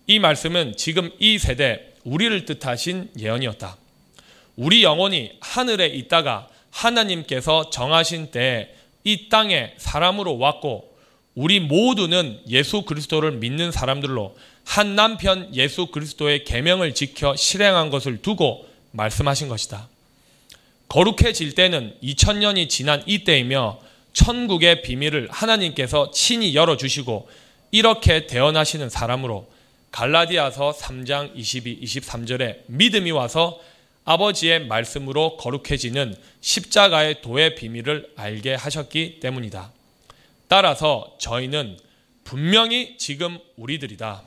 이 0.06 0.18
말씀은 0.18 0.76
지금 0.76 1.10
이 1.18 1.38
세대 1.38 1.92
우리를 2.04 2.46
뜻하신 2.46 3.10
예언이었다. 3.18 3.76
우리 4.56 4.82
영혼이 4.82 5.32
하늘에 5.40 5.86
있다가 5.86 6.48
하나님께서 6.70 7.70
정하신 7.70 8.30
때에 8.30 8.74
이 9.04 9.28
땅에 9.28 9.74
사람으로 9.76 10.38
왔고 10.38 10.90
우리 11.34 11.60
모두는 11.60 12.40
예수 12.48 12.82
그리스도를 12.82 13.32
믿는 13.32 13.72
사람들로 13.72 14.36
한 14.64 14.94
남편 14.94 15.54
예수 15.54 15.86
그리스도의 15.86 16.44
계명을 16.44 16.94
지켜 16.94 17.36
실행한 17.36 17.90
것을 17.90 18.22
두고 18.22 18.66
말씀하신 18.92 19.48
것이다. 19.48 19.88
거룩해질 20.90 21.54
때는 21.54 21.94
2000년이 22.02 22.68
지난 22.68 23.02
이때이며 23.06 23.78
천국의 24.12 24.82
비밀을 24.82 25.28
하나님께서 25.30 26.10
친히 26.10 26.56
열어주시고 26.56 27.28
이렇게 27.70 28.26
대언하시는 28.26 28.90
사람으로 28.90 29.48
갈라디아서 29.92 30.72
3장 30.72 31.30
22, 31.36 31.80
23절에 31.80 32.62
믿음이 32.66 33.12
와서 33.12 33.60
아버지의 34.04 34.66
말씀으로 34.66 35.36
거룩해지는 35.36 36.16
십자가의 36.40 37.22
도의 37.22 37.54
비밀을 37.54 38.10
알게 38.16 38.54
하셨기 38.54 39.20
때문이다. 39.20 39.72
따라서 40.48 41.14
저희는 41.20 41.78
분명히 42.24 42.96
지금 42.98 43.38
우리들이다. 43.56 44.22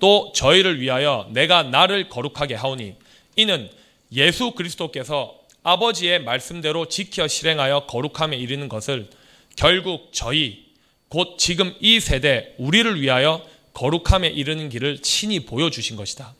또 0.00 0.32
저희를 0.34 0.82
위하여 0.82 1.30
내가 1.32 1.62
나를 1.62 2.10
거룩하게 2.10 2.54
하오니 2.56 2.96
이는 3.36 3.70
예수 4.12 4.50
그리스도께서 4.50 5.45
아버지의 5.66 6.22
말씀대로 6.22 6.86
지켜 6.86 7.26
실행하여 7.26 7.86
거룩함에 7.86 8.36
이르는 8.36 8.68
것을 8.68 9.08
결국 9.56 10.10
저희 10.12 10.64
곧 11.08 11.38
지금 11.38 11.74
이 11.80 11.98
세대 11.98 12.54
우리를 12.58 13.00
위하여 13.00 13.44
거룩함에 13.72 14.28
이르는 14.28 14.68
길을 14.68 15.02
친히 15.02 15.40
보여주신 15.40 15.96
것이다. 15.96 16.34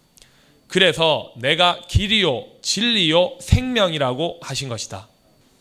그래서 0.68 1.32
내가 1.38 1.80
길이요, 1.88 2.44
진리요, 2.62 3.38
생명이라고 3.40 4.38
하신 4.42 4.68
것이다. 4.68 5.08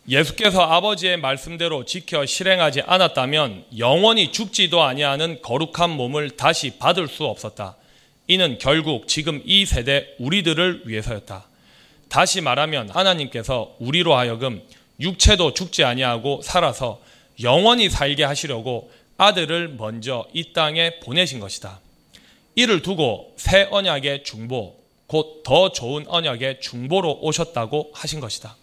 예수께서 0.07 0.61
아버지의 0.61 1.17
말씀대로 1.17 1.85
지켜 1.85 2.23
실행하지 2.23 2.81
않았다면 2.81 3.65
영원히 3.79 4.31
죽지도 4.31 4.83
아니하는 4.83 5.41
거룩한 5.41 5.89
몸을 5.89 6.37
다시 6.37 6.77
받을 6.77 7.07
수 7.07 7.25
없었다. 7.25 7.77
이는 8.27 8.59
결국 8.59 9.07
지금 9.07 9.41
이 9.43 9.65
세대 9.65 10.13
우리들을 10.19 10.83
위해서였다. 10.85 11.47
다시 12.09 12.41
말하면 12.41 12.89
하나님께서 12.89 13.75
우리로 13.79 14.15
하여금 14.15 14.61
육체도 14.99 15.53
죽지 15.53 15.83
아니하고 15.83 16.41
살아서 16.43 17.01
영원히 17.41 17.89
살게 17.89 18.23
하시려고 18.23 18.91
아들을 19.17 19.69
먼저 19.77 20.27
이 20.33 20.53
땅에 20.53 20.99
보내신 21.01 21.39
것이다. 21.39 21.79
이를 22.55 22.81
두고 22.81 23.33
새 23.37 23.67
언약의 23.69 24.23
중보, 24.23 24.77
곧 25.07 25.43
더 25.45 25.71
좋은 25.71 26.05
언약의 26.07 26.59
중보로 26.61 27.19
오셨다고 27.21 27.91
하신 27.93 28.19
것이다. 28.19 28.57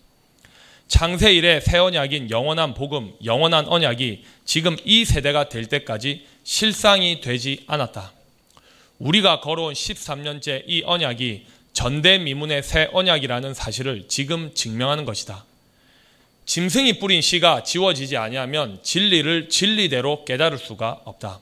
창세 0.88 1.32
이래 1.32 1.60
새 1.60 1.78
언약인 1.78 2.30
영원한 2.30 2.74
복음, 2.74 3.14
영원한 3.24 3.66
언약이 3.68 4.24
지금 4.44 4.76
이 4.84 5.04
세대가 5.04 5.48
될 5.48 5.66
때까지 5.66 6.26
실상이 6.44 7.20
되지 7.20 7.62
않았다. 7.66 8.12
우리가 8.98 9.40
걸어온 9.40 9.72
13년째 9.74 10.64
이 10.66 10.82
언약이 10.84 11.46
전대미문의 11.72 12.62
새 12.62 12.88
언약이라는 12.92 13.54
사실을 13.54 14.04
지금 14.08 14.54
증명하는 14.54 15.04
것이다. 15.04 15.44
짐승이 16.44 16.98
뿌린 16.98 17.22
씨가 17.22 17.62
지워지지 17.62 18.16
아니하면 18.16 18.78
진리를 18.82 19.48
진리대로 19.48 20.24
깨달을 20.24 20.58
수가 20.58 21.00
없다. 21.04 21.40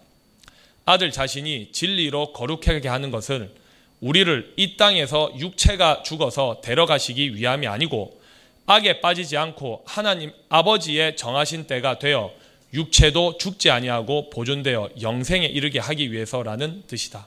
아들 0.84 1.10
자신이 1.10 1.70
진리로 1.72 2.32
거룩하게 2.32 2.88
하는 2.88 3.10
것을 3.10 3.54
우리를 4.00 4.54
이 4.56 4.76
땅에서 4.76 5.32
육체가 5.38 6.02
죽어서 6.02 6.60
데려가시기 6.62 7.34
위함이 7.34 7.66
아니고 7.66 8.20
악에 8.66 9.00
빠지지 9.00 9.36
않고 9.36 9.82
하나님 9.84 10.32
아버지의 10.48 11.16
정하신 11.16 11.66
때가 11.66 11.98
되어 11.98 12.32
육체도 12.72 13.38
죽지 13.38 13.70
아니하고 13.70 14.30
보존되어 14.30 14.90
영생에 15.00 15.46
이르게 15.46 15.80
하기 15.80 16.12
위해서라는 16.12 16.84
뜻이다. 16.86 17.26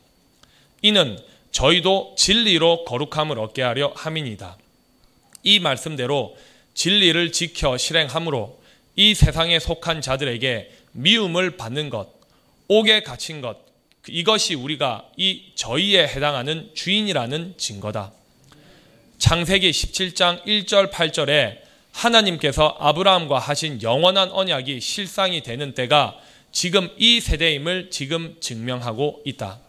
이는 0.82 1.18
저희도 1.54 2.16
진리로 2.18 2.84
거룩함을 2.84 3.40
얻게 3.40 3.62
하려 3.62 3.94
함이니다. 3.96 4.58
이 5.44 5.60
말씀대로 5.60 6.36
진리를 6.74 7.32
지켜 7.32 7.78
실행함으로 7.78 8.60
이 8.96 9.14
세상에 9.14 9.60
속한 9.60 10.02
자들에게 10.02 10.72
미움을 10.92 11.56
받는 11.56 11.90
것, 11.90 12.10
옥에 12.68 13.04
갇힌 13.04 13.42
것, 13.42 13.58
이것이 14.08 14.56
우리가 14.56 15.06
이 15.16 15.52
저희에 15.56 16.08
해당하는 16.08 16.72
주인이라는 16.74 17.56
증거다. 17.58 18.12
창세기 19.20 19.72
17장 19.72 20.44
1절 20.46 20.92
8절에 20.92 21.60
하나님께서 21.92 22.76
아브라함과 22.80 23.38
하신 23.38 23.82
영원한 23.82 24.32
언약이 24.32 24.82
실상이 24.82 25.44
되는 25.44 25.74
때가 25.74 26.20
지금 26.52 26.90
이 26.98 27.22
세대임을 27.22 27.92
지금 27.92 28.36
증명하고 28.40 29.22
있다. 29.26 29.60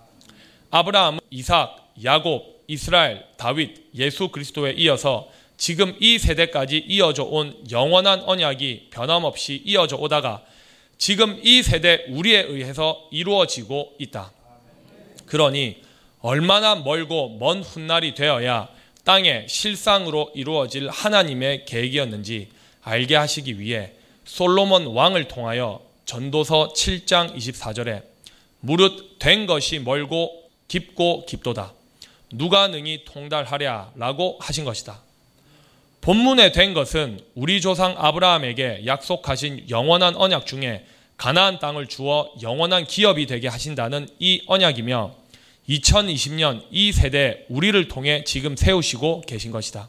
아브라함, 0.74 1.20
이삭, 1.30 1.92
야곱, 2.02 2.64
이스라엘, 2.66 3.24
다윗, 3.36 3.90
예수 3.94 4.30
그리스도에 4.30 4.72
이어서 4.72 5.28
지금 5.56 5.94
이 6.00 6.18
세대까지 6.18 6.78
이어져 6.88 7.22
온 7.22 7.54
영원한 7.70 8.22
언약이 8.22 8.88
변함없이 8.90 9.62
이어져 9.64 9.96
오다가 9.96 10.42
지금 10.98 11.38
이 11.44 11.62
세대 11.62 12.06
우리에 12.08 12.42
의해서 12.42 13.06
이루어지고 13.12 13.92
있다. 14.00 14.32
그러니 15.26 15.80
얼마나 16.20 16.74
멀고 16.74 17.36
먼 17.38 17.62
훗날이 17.62 18.16
되어야 18.16 18.68
땅에 19.04 19.46
실상으로 19.48 20.32
이루어질 20.34 20.90
하나님의 20.90 21.66
계획이었는지 21.66 22.48
알게 22.82 23.14
하시기 23.14 23.60
위해 23.60 23.92
솔로몬 24.24 24.86
왕을 24.88 25.28
통하여 25.28 25.82
전도서 26.04 26.72
7장 26.74 27.32
24절에 27.36 28.02
무릇 28.58 29.20
된 29.20 29.46
것이 29.46 29.78
멀고 29.78 30.43
깊고 30.68 31.26
깊도다. 31.26 31.72
누가 32.32 32.68
능히 32.68 33.04
통달하랴 33.04 33.92
라고 33.96 34.38
하신 34.40 34.64
것이다. 34.64 35.00
본문에 36.00 36.52
된 36.52 36.74
것은 36.74 37.20
우리 37.34 37.60
조상 37.60 37.94
아브라함에게 37.96 38.82
약속하신 38.84 39.70
영원한 39.70 40.16
언약 40.16 40.46
중에 40.46 40.84
가나안 41.16 41.58
땅을 41.60 41.86
주어 41.86 42.30
영원한 42.42 42.86
기업이 42.86 43.26
되게 43.26 43.48
하신다는 43.48 44.08
이 44.18 44.42
언약이며 44.46 45.14
2020년 45.68 46.64
이 46.70 46.92
세대 46.92 47.46
우리를 47.48 47.88
통해 47.88 48.24
지금 48.24 48.56
세우시고 48.56 49.22
계신 49.22 49.50
것이다. 49.50 49.88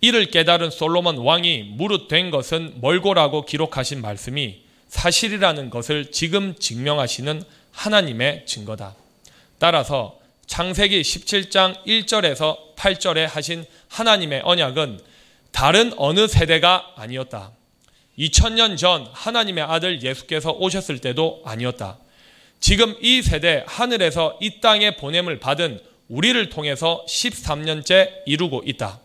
이를 0.00 0.26
깨달은 0.26 0.70
솔로몬 0.70 1.18
왕이 1.18 1.74
무릇 1.74 2.08
된 2.08 2.30
것은 2.30 2.80
멀고라고 2.80 3.44
기록하신 3.44 4.00
말씀이 4.00 4.62
사실이라는 4.88 5.70
것을 5.70 6.10
지금 6.12 6.54
증명하시는 6.54 7.42
하나님의 7.72 8.46
증거다. 8.46 8.94
따라서 9.58 10.18
창세기 10.46 11.02
17장 11.02 11.84
1절에서 11.84 12.74
8절에 12.76 13.26
하신 13.26 13.64
하나님의 13.88 14.42
언약은 14.44 15.00
다른 15.52 15.92
어느 15.96 16.26
세대가 16.26 16.92
아니었다. 16.96 17.52
2000년 18.18 18.76
전 18.76 19.06
하나님의 19.12 19.64
아들 19.64 20.02
예수께서 20.02 20.52
오셨을 20.52 21.00
때도 21.00 21.42
아니었다. 21.44 21.98
지금 22.60 22.96
이 23.00 23.22
세대 23.22 23.64
하늘에서 23.66 24.38
이 24.40 24.60
땅에 24.60 24.96
보냄을 24.96 25.38
받은 25.38 25.80
우리를 26.08 26.48
통해서 26.48 27.04
13년째 27.08 28.22
이루고 28.26 28.62
있다. 28.64 29.00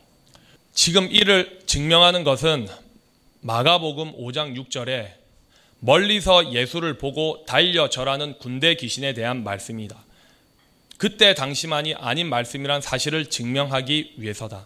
지금 0.73 1.11
이를 1.11 1.59
증명하는 1.65 2.23
것은 2.23 2.67
마가복음 3.41 4.13
5장 4.17 4.57
6절에 4.57 5.11
멀리서 5.79 6.53
예수를 6.53 6.97
보고 6.97 7.43
달려 7.45 7.89
절하는 7.89 8.37
군대 8.39 8.75
귀신에 8.75 9.13
대한 9.13 9.43
말씀이다. 9.43 10.03
그때 11.03 11.33
당시만이 11.33 11.95
아닌 11.95 12.29
말씀이란 12.29 12.79
사실을 12.79 13.29
증명하기 13.29 14.13
위해서다. 14.19 14.65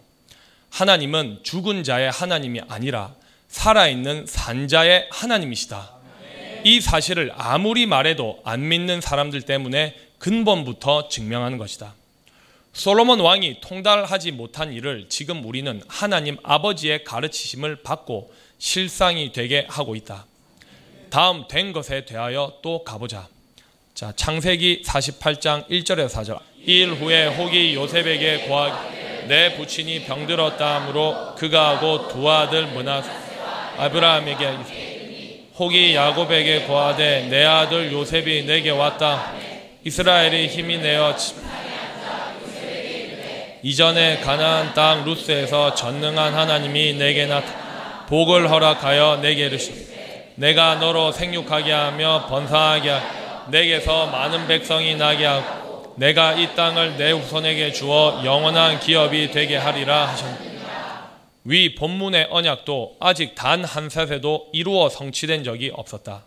하나님은 0.70 1.40
죽은 1.42 1.82
자의 1.82 2.12
하나님이 2.12 2.60
아니라 2.68 3.12
살아있는 3.48 4.26
산자의 4.26 5.08
하나님이시다. 5.10 5.90
이 6.62 6.80
사실을 6.80 7.32
아무리 7.34 7.86
말해도 7.86 8.40
안 8.44 8.68
믿는 8.68 9.00
사람들 9.00 9.42
때문에 9.42 9.96
근본부터 10.20 11.08
증명하는 11.08 11.58
것이다. 11.58 11.96
솔로몬 12.72 13.18
왕이 13.18 13.60
통달하지 13.60 14.30
못한 14.30 14.72
일을 14.72 15.06
지금 15.08 15.44
우리는 15.44 15.82
하나님 15.88 16.36
아버지의 16.44 17.02
가르치심을 17.02 17.82
받고 17.82 18.32
실상이 18.58 19.32
되게 19.32 19.66
하고 19.68 19.96
있다. 19.96 20.24
다음 21.10 21.48
된 21.48 21.72
것에 21.72 22.04
대하여 22.04 22.60
또 22.62 22.84
가보자. 22.84 23.26
자, 23.98 24.12
창세기 24.14 24.82
48장 24.86 25.68
1절에서 25.68 26.08
4절. 26.08 26.38
일 26.64 26.92
후에 26.92 27.26
혹이 27.26 27.74
요셉에게 27.74 28.46
고하기 28.46 29.26
내 29.26 29.56
부친이 29.56 30.04
병들었다 30.04 30.76
하므로 30.76 31.34
그가 31.34 31.70
하고 31.70 32.06
두 32.06 32.30
아들 32.30 32.68
문하 32.68 33.02
아브라함에게 33.76 34.50
혹이 35.58 35.96
야곱에게 35.96 36.60
고하되 36.60 37.26
내 37.28 37.44
아들 37.44 37.90
요셉이 37.90 38.44
내게 38.44 38.70
왔다. 38.70 39.32
이스라엘이 39.82 40.46
힘이 40.46 40.78
내어 40.78 41.16
이전에 43.64 44.20
가나안 44.20 44.74
땅 44.74 45.04
루스에서 45.06 45.74
전능한 45.74 46.34
하나님이 46.34 46.94
내게 46.94 47.26
나타 47.26 48.06
복을 48.06 48.48
허락하여 48.48 49.18
내게 49.22 49.46
이르시 49.46 49.88
내가 50.36 50.76
너로 50.76 51.10
생육하게 51.10 51.72
하며 51.72 52.26
번성하게 52.28 52.90
하여 52.90 53.27
내게서 53.50 54.06
많은 54.06 54.46
백성이 54.46 54.96
나게 54.96 55.24
하고 55.24 55.94
내가 55.96 56.34
이 56.34 56.54
땅을 56.54 56.96
내 56.96 57.10
후손에게 57.12 57.72
주어 57.72 58.22
영원한 58.24 58.78
기업이 58.78 59.30
되게 59.30 59.56
하리라 59.56 60.08
하셨다. 60.08 60.48
위 61.44 61.74
본문의 61.74 62.28
언약도 62.30 62.96
아직 63.00 63.34
단 63.34 63.64
한 63.64 63.88
세대도 63.88 64.50
이루어 64.52 64.88
성취된 64.90 65.44
적이 65.44 65.72
없었다. 65.74 66.24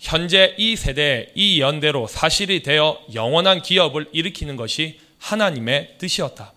현재 0.00 0.54
이 0.58 0.76
세대, 0.76 1.28
이 1.34 1.60
연대로 1.60 2.06
사실이 2.06 2.62
되어 2.62 3.00
영원한 3.14 3.62
기업을 3.62 4.08
일으키는 4.12 4.56
것이 4.56 5.00
하나님의 5.18 5.94
뜻이었다. 5.98 6.52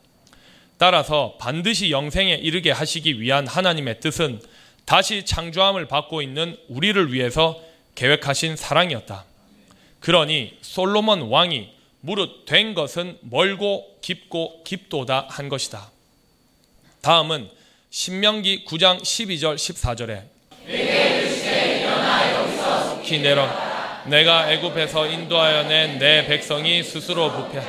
따라서 0.77 1.35
반드시 1.39 1.91
영생에 1.91 2.35
이르게 2.35 2.71
하시기 2.71 3.19
위한 3.19 3.45
하나님의 3.47 3.99
뜻은 3.99 4.41
다시 4.85 5.25
창조함을 5.25 5.87
받고 5.87 6.21
있는 6.21 6.57
우리를 6.69 7.13
위해서 7.13 7.59
계획하신 7.95 8.55
사랑이었다. 8.55 9.25
그러니 10.01 10.57
솔로몬 10.61 11.21
왕이 11.29 11.69
무릇 12.01 12.45
된 12.45 12.73
것은 12.73 13.17
멀고 13.21 13.97
깊고 14.01 14.63
깊도다 14.63 15.27
한 15.29 15.47
것이다. 15.47 15.91
다음은 17.01 17.49
신명기 17.91 18.65
9장 18.65 19.01
12절 19.01 19.55
14절에 19.55 20.23
키 23.03 23.19
내려 23.19 23.47
내가 24.05 24.51
애굽에서 24.51 25.07
인도하여 25.07 25.63
낸 25.63 25.99
내 25.99 26.25
백성이 26.25 26.83
스스로 26.83 27.31
부패 27.31 27.61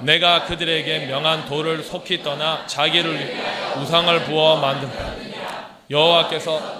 내가 0.00 0.44
그들에게 0.46 1.06
명한 1.06 1.46
돌을 1.46 1.82
속히 1.84 2.22
떠나 2.22 2.66
자기를 2.66 3.36
우상을 3.76 4.24
부어 4.24 4.56
만든 4.56 4.90
여호와께서 5.90 6.78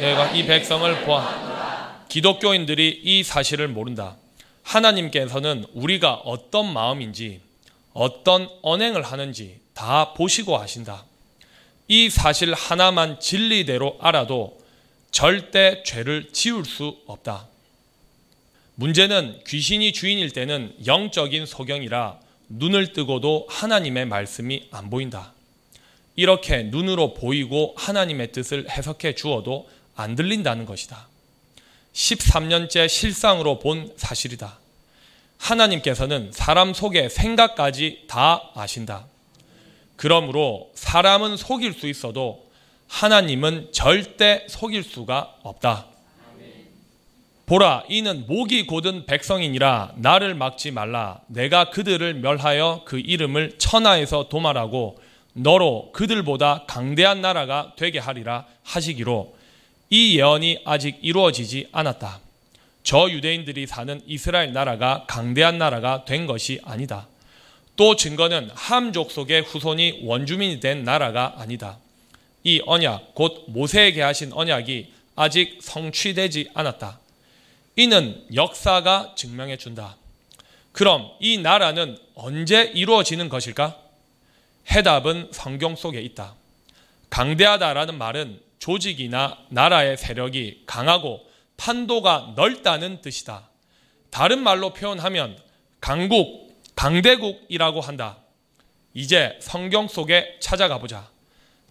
내가 0.00 0.30
이 0.32 0.44
백성을 0.46 1.04
보아 1.04 1.43
기독교인들이 2.14 3.00
이 3.02 3.24
사실을 3.24 3.66
모른다. 3.66 4.16
하나님께서는 4.62 5.66
우리가 5.72 6.14
어떤 6.14 6.72
마음인지 6.72 7.40
어떤 7.92 8.48
언행을 8.62 9.02
하는지 9.02 9.58
다 9.74 10.14
보시고 10.14 10.56
하신다. 10.56 11.06
이 11.88 12.08
사실 12.10 12.54
하나만 12.54 13.18
진리대로 13.18 13.96
알아도 14.00 14.60
절대 15.10 15.82
죄를 15.82 16.28
지울 16.32 16.64
수 16.64 16.98
없다. 17.08 17.48
문제는 18.76 19.40
귀신이 19.44 19.92
주인일 19.92 20.30
때는 20.30 20.72
영적인 20.86 21.46
소경이라 21.46 22.20
눈을 22.48 22.92
뜨고도 22.92 23.48
하나님의 23.50 24.06
말씀이 24.06 24.68
안 24.70 24.88
보인다. 24.88 25.32
이렇게 26.14 26.62
눈으로 26.62 27.14
보이고 27.14 27.74
하나님의 27.76 28.30
뜻을 28.30 28.70
해석해 28.70 29.16
주어도 29.16 29.68
안 29.96 30.14
들린다는 30.14 30.64
것이다. 30.64 31.08
13년째 31.94 32.88
실상으로 32.88 33.58
본 33.58 33.92
사실이다. 33.96 34.58
하나님께서는 35.38 36.30
사람 36.32 36.74
속의 36.74 37.10
생각까지 37.10 38.04
다 38.08 38.50
아신다. 38.54 39.06
그러므로 39.96 40.70
사람은 40.74 41.36
속일 41.36 41.72
수 41.72 41.86
있어도 41.86 42.44
하나님은 42.88 43.70
절대 43.72 44.44
속일 44.48 44.82
수가 44.82 45.36
없다. 45.42 45.86
보라, 47.46 47.84
이는 47.90 48.24
목이 48.26 48.66
곧은 48.66 49.04
백성이니라 49.04 49.94
나를 49.96 50.34
막지 50.34 50.70
말라. 50.70 51.20
내가 51.26 51.68
그들을 51.70 52.14
멸하여 52.14 52.82
그 52.86 52.98
이름을 52.98 53.58
천하에서 53.58 54.28
도말하고 54.30 54.98
너로 55.34 55.90
그들보다 55.92 56.64
강대한 56.66 57.20
나라가 57.20 57.72
되게 57.76 57.98
하리라 57.98 58.46
하시기로 58.62 59.36
이 59.94 60.18
예언이 60.18 60.58
아직 60.64 60.98
이루어지지 61.02 61.68
않았다. 61.70 62.18
저 62.82 63.08
유대인들이 63.08 63.68
사는 63.68 64.02
이스라엘 64.08 64.52
나라가 64.52 65.04
강대한 65.06 65.56
나라가 65.56 66.04
된 66.04 66.26
것이 66.26 66.60
아니다. 66.64 67.06
또 67.76 67.94
증거는 67.94 68.50
함족 68.54 69.12
속의 69.12 69.42
후손이 69.42 70.00
원주민이 70.02 70.58
된 70.58 70.82
나라가 70.82 71.34
아니다. 71.36 71.78
이 72.42 72.60
언약, 72.66 73.14
곧 73.14 73.44
모세에게 73.46 74.02
하신 74.02 74.32
언약이 74.32 74.92
아직 75.14 75.60
성취되지 75.62 76.50
않았다. 76.54 76.98
이는 77.76 78.20
역사가 78.34 79.12
증명해 79.16 79.58
준다. 79.58 79.96
그럼 80.72 81.08
이 81.20 81.38
나라는 81.38 81.96
언제 82.16 82.64
이루어지는 82.64 83.28
것일까? 83.28 83.78
해답은 84.72 85.28
성경 85.30 85.76
속에 85.76 86.00
있다. 86.00 86.34
강대하다라는 87.10 87.96
말은 87.96 88.40
조직이나 88.64 89.36
나라의 89.50 89.98
세력이 89.98 90.62
강하고 90.64 91.20
판도가 91.58 92.32
넓다는 92.34 93.02
뜻이다. 93.02 93.50
다른 94.10 94.42
말로 94.42 94.72
표현하면 94.72 95.36
강국, 95.82 96.62
강대국이라고 96.74 97.82
한다. 97.82 98.16
이제 98.94 99.38
성경 99.42 99.86
속에 99.86 100.38
찾아가 100.40 100.78
보자. 100.78 101.10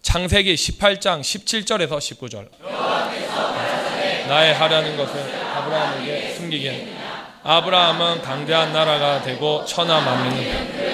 창세기 0.02 0.54
18장 0.54 1.20
17절에서 1.20 1.98
19절. 1.98 2.48
나의 4.28 4.54
하라는 4.54 4.96
것을 4.96 5.34
아브라함에게 5.34 6.34
숨기게. 6.34 6.94
아브라함은 7.42 8.22
강대한 8.22 8.72
나라가 8.72 9.20
되고 9.20 9.64
천하 9.64 10.00
만민은 10.00 10.93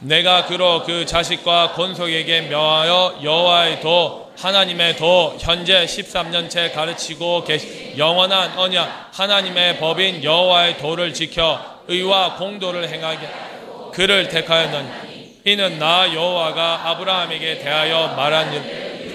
내가 0.00 0.46
그로 0.46 0.82
그 0.84 1.04
자식과 1.04 1.72
권속에게 1.72 2.42
명하여 2.42 3.20
여호와의 3.22 3.80
도 3.80 4.32
하나님의 4.36 4.96
도 4.96 5.36
현재 5.38 5.84
13년째 5.84 6.72
가르치고 6.72 7.44
계시 7.44 7.94
영원한 7.98 8.56
언약 8.56 9.10
하나님의 9.12 9.78
법인 9.78 10.24
여호와의 10.24 10.78
도를 10.78 11.12
지켜 11.12 11.80
의와 11.86 12.36
공도를 12.36 12.88
행하게 12.88 13.28
그를 13.92 14.28
택하였느니 14.28 15.40
이는 15.44 15.78
나 15.78 16.12
여호와가 16.14 16.88
아브라함에게 16.88 17.58
대하여 17.58 18.14
말한 18.16 18.54
일 18.54 19.10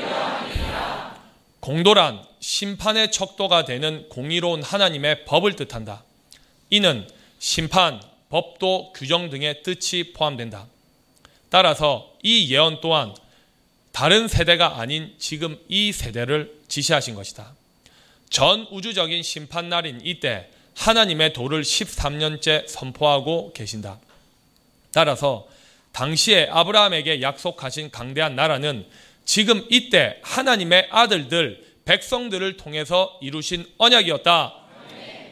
공도란 1.62 2.24
심판의 2.40 3.12
척도가 3.12 3.66
되는 3.66 4.08
공의로운 4.10 4.62
하나님의 4.62 5.26
법을 5.26 5.56
뜻한다. 5.56 6.04
이는 6.70 7.08
심판, 7.40 8.00
법도, 8.30 8.94
규정 8.94 9.32
등의 9.32 9.64
뜻이 9.64 10.14
포함된다. 10.16 10.68
따라서 11.56 12.12
이 12.22 12.52
예언 12.54 12.82
또한 12.82 13.16
다른 13.94 14.28
세대가 14.28 14.78
아닌 14.78 15.16
지금 15.18 15.58
이 15.70 15.94
세대를 15.94 16.54
지시하신 16.68 17.16
것이다. 17.16 17.54
전 18.30 18.68
우주적인 18.72 19.24
심판날인 19.24 20.02
이때 20.04 20.50
하나님의 20.76 21.32
도를 21.32 21.62
13년째 21.62 22.68
선포하고 22.68 23.54
계신다. 23.54 24.02
따라서 24.92 25.48
당시에 25.94 26.50
아브라함에게 26.52 27.22
약속하신 27.22 27.90
강대한 27.90 28.36
나라는 28.36 28.86
지금 29.24 29.66
이때 29.70 30.20
하나님의 30.24 30.90
아들들, 30.92 31.66
백성들을 31.86 32.58
통해서 32.58 33.18
이루신 33.22 33.66
언약이었다. 33.78 34.56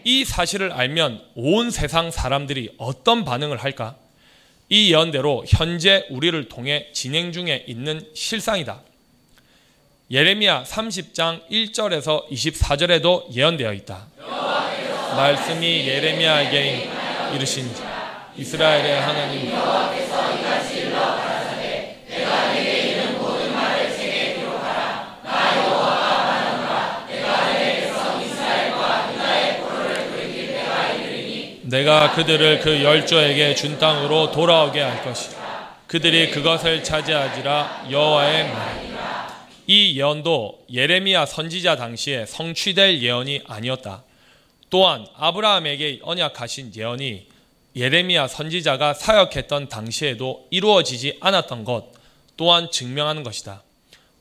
이 0.06 0.24
사실을 0.24 0.72
알면 0.72 1.22
온 1.36 1.70
세상 1.70 2.12
사람들이 2.12 2.76
어떤 2.78 3.26
반응을 3.26 3.58
할까? 3.58 3.98
이 4.70 4.92
예언대로 4.92 5.44
현재 5.48 6.06
우리를 6.10 6.50
통해 6.50 6.88
진행 6.94 7.32
중에 7.32 7.66
있는 7.68 8.06
실상이다. 8.14 8.82
예레미야 10.12 10.64
30장 10.64 11.48
1절에서 11.50 12.30
24절에도 12.30 13.34
예언되어 13.34 13.74
있다. 13.74 14.08
말씀이 15.16 15.88
예레미야에게 15.88 16.90
이르신 17.36 17.70
이스라엘의 18.38 19.02
하나님 19.02 19.52
내가 31.74 32.12
그들을 32.12 32.60
그 32.60 32.84
열조에게 32.84 33.56
준 33.56 33.80
땅으로 33.80 34.30
돌아오게 34.30 34.80
할 34.80 35.04
것이라. 35.04 35.80
그들이 35.88 36.30
그것을 36.30 36.84
차지하지라 36.84 37.88
여호와의 37.90 38.54
말. 38.54 38.84
이 39.66 39.98
예언도 39.98 40.66
예레미야 40.72 41.26
선지자 41.26 41.78
당시에 41.78 42.28
성취될 42.28 43.02
예언이 43.02 43.42
아니었다. 43.48 44.04
또한 44.70 45.08
아브라함에게 45.16 46.02
언약하신 46.04 46.74
예언이 46.76 47.26
예레미야 47.76 48.28
선지자가 48.28 48.94
사역했던 48.94 49.70
당시에도 49.70 50.46
이루어지지 50.52 51.18
않았던 51.22 51.64
것 51.64 51.86
또한 52.38 52.70
증명하는 52.70 53.24
것이다. 53.24 53.64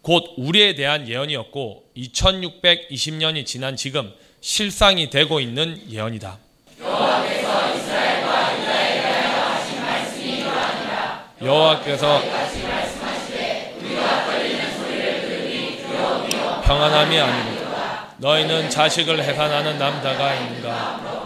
곧 0.00 0.24
우리에 0.38 0.74
대한 0.74 1.06
예언이었고 1.06 1.84
2620년이 1.98 3.44
지난 3.44 3.76
지금 3.76 4.10
실상이 4.40 5.10
되고 5.10 5.38
있는 5.38 5.82
예언이다. 5.90 6.38
여호와께서 11.44 12.22
평안함이 16.64 17.20
아니라 17.20 18.08
너희는 18.18 18.70
자식을 18.70 19.22
해산하는 19.22 19.78
남자가 19.78 20.34
있는가? 20.34 21.22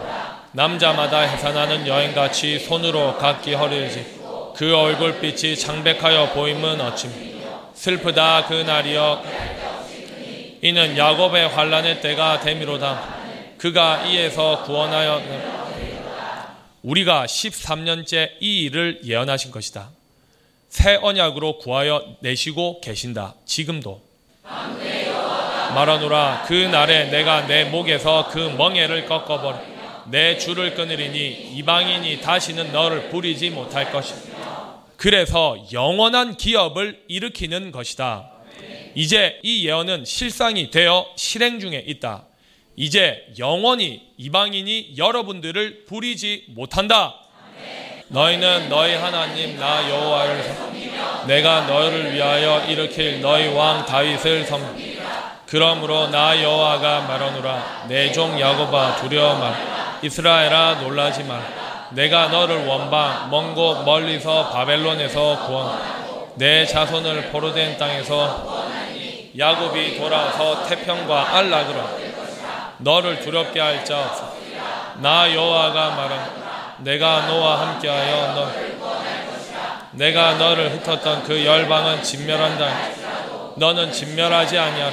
남자마다 0.51 1.19
해산하는 1.19 1.85
여인같이 1.85 2.59
손으로 2.59 3.17
각기 3.17 3.53
허리를 3.53 3.91
짚그 3.91 4.75
얼굴빛이 4.75 5.55
창백하여 5.55 6.31
보임은 6.33 6.81
어찌 6.81 7.37
슬프다 7.75 8.47
그 8.47 8.53
날이여. 8.53 9.23
이는 10.63 10.97
야곱의 10.97 11.49
환란의 11.49 12.01
때가 12.01 12.39
되미로다. 12.39 13.17
그가 13.59 14.03
이에서 14.05 14.63
구원하여 14.63 15.21
우리가 16.81 17.25
13년째 17.25 18.31
이 18.39 18.63
일을 18.63 19.01
예언하신 19.03 19.51
것이다. 19.51 19.96
새 20.69 20.95
언약으로 20.95 21.59
구하여 21.59 22.17
내시고 22.19 22.81
계신다. 22.81 23.35
지금도. 23.45 24.01
말하노라 25.73 26.45
그 26.47 26.53
날에 26.53 27.09
내가 27.09 27.45
내 27.45 27.65
목에서 27.65 28.29
그 28.31 28.39
멍에를 28.39 29.05
꺾어버려 29.05 29.59
내 30.09 30.37
줄을 30.37 30.73
끊으리니 30.73 31.55
이방인이 31.57 32.21
다시는 32.21 32.71
너를 32.71 33.09
부리지 33.09 33.49
못할 33.49 33.91
것이다. 33.91 34.77
그래서 34.95 35.57
영원한 35.73 36.37
기업을 36.37 37.03
일으키는 37.07 37.71
것이다. 37.71 38.31
이제 38.95 39.39
이 39.43 39.67
예언은 39.67 40.05
실상이 40.05 40.71
되어 40.71 41.05
실행 41.15 41.59
중에 41.59 41.83
있다. 41.85 42.25
이제 42.75 43.25
영원히 43.37 44.01
이방인이 44.17 44.93
여러분들을 44.97 45.85
부리지 45.85 46.45
못한다. 46.49 47.19
너희는 48.09 48.69
너희 48.69 48.95
하나님 48.95 49.59
나 49.59 49.87
여호와를 49.89 50.43
내가 51.25 51.61
너희를 51.61 52.13
위하여 52.13 52.61
일으킬 52.65 53.19
너희 53.21 53.53
왕 53.53 53.85
다윗을 53.85 54.45
섬. 54.45 54.61
그러므로 55.45 56.07
나 56.07 56.41
여호와가 56.41 57.01
말하노라. 57.01 57.85
내 57.87 58.11
종 58.11 58.39
야곱아 58.39 58.95
두려워 58.97 59.35
말 59.35 59.53
이스라엘아 60.01 60.75
놀라지 60.75 61.23
말 61.23 61.41
내가 61.91 62.27
너를 62.27 62.65
원방 62.65 63.29
먼 63.29 63.53
곳 63.55 63.83
멀리서 63.83 64.49
바벨론에서 64.51 65.45
구원. 65.45 65.77
내 66.35 66.65
자손을 66.65 67.23
포로된 67.31 67.77
땅에서 67.77 68.67
야곱이 69.37 69.97
돌아서 69.99 70.63
태평과 70.65 71.35
안락으로 71.35 71.81
너를 72.77 73.19
두렵게 73.19 73.59
할 73.59 73.83
자 73.83 73.99
없어. 73.99 74.33
나 74.97 75.33
여호와가 75.33 75.89
말한 75.91 76.46
내가 76.79 77.27
너와 77.27 77.67
함께하여 77.67 78.33
너 78.35 78.51
내가 79.91 80.35
너를 80.35 80.71
흩었던 80.73 81.23
그 81.23 81.43
열방은 81.43 82.03
진멸한다. 82.03 83.55
너는 83.55 83.91
진멸하지 83.91 84.57
아니하. 84.57 84.91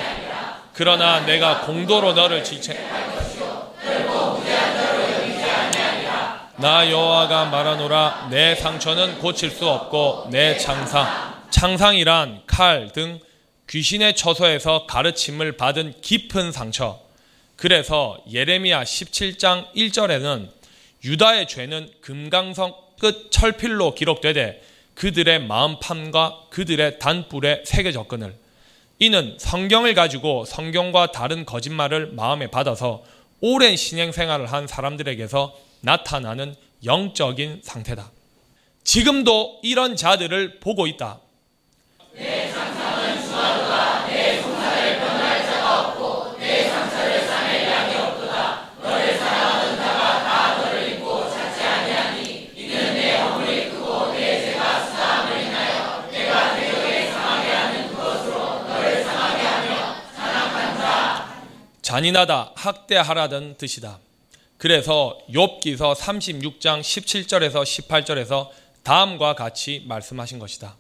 그러나 0.73 1.21
내가 1.21 1.61
공도로 1.61 2.15
너를 2.15 2.43
지체. 2.43 2.79
나 6.57 6.91
여호와가 6.91 7.47
말하노라 7.47 8.29
내 8.31 8.55
상처는 8.55 9.19
고칠 9.19 9.51
수 9.51 9.69
없고 9.69 10.29
내 10.31 10.57
창상 10.57 11.07
창상이란 11.51 12.43
칼 12.47 12.91
등 12.93 13.19
귀신의 13.69 14.15
처소에서 14.15 14.87
가르침을 14.87 15.57
받은 15.57 15.95
깊은 16.01 16.53
상처. 16.53 17.01
그래서 17.57 18.19
예레미야 18.31 18.85
17장 18.85 19.73
1절에는 19.75 20.49
유다의 21.05 21.47
죄는 21.49 21.91
금강석 22.01 22.97
끝 22.99 23.31
철필로 23.31 23.95
기록되되 23.95 24.63
그들의 24.95 25.47
마음판과 25.47 26.47
그들의 26.51 26.99
단뿔에 26.99 27.65
새겨졌거늘 27.67 28.35
이는 29.01 29.37
성경을 29.39 29.95
가지고 29.95 30.45
성경과 30.45 31.13
다른 31.13 31.45
거짓말을 31.45 32.13
마음에 32.13 32.47
받아서 32.51 33.05
오랜 33.41 33.77
신행 33.77 34.13
생활을 34.13 34.47
한 34.47 34.67
사람들에게서 34.67 35.55
나타나는 35.81 36.55
영적인 36.85 37.61
상태다. 37.63 38.11
지금도 38.85 39.61
이런 39.63 39.97
자들을 39.97 40.61
보고 40.61 40.87
있다. 40.87 41.21
잔인하다, 61.95 62.55
학대하라던 62.57 63.57
뜻이다. 63.57 64.01
그래서 64.59 65.17
욥기서 65.31 65.95
36장 65.95 66.81
17절에서 66.81 67.63
18절에서 67.63 68.49
다음과 68.83 69.37
같이 69.37 69.85
말씀하신 69.87 70.41
것이다. 70.41 70.75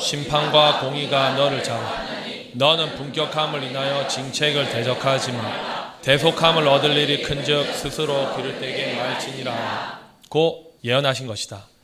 심판과 0.00 0.80
공의가 0.80 1.34
너를 1.34 1.62
잡아 1.62 2.06
너는 2.54 2.96
분격함을 2.96 3.64
인하여 3.64 4.08
징책을 4.08 4.70
대적하지만 4.70 6.00
대속함을 6.00 6.66
얻을 6.66 6.96
일이 6.96 7.22
큰즉 7.22 7.74
스스로 7.74 8.34
귀를 8.34 8.58
떼게 8.58 8.94
말지니라 8.96 10.00
고 10.30 10.72
예언하신 10.82 11.26
것이다. 11.26 11.75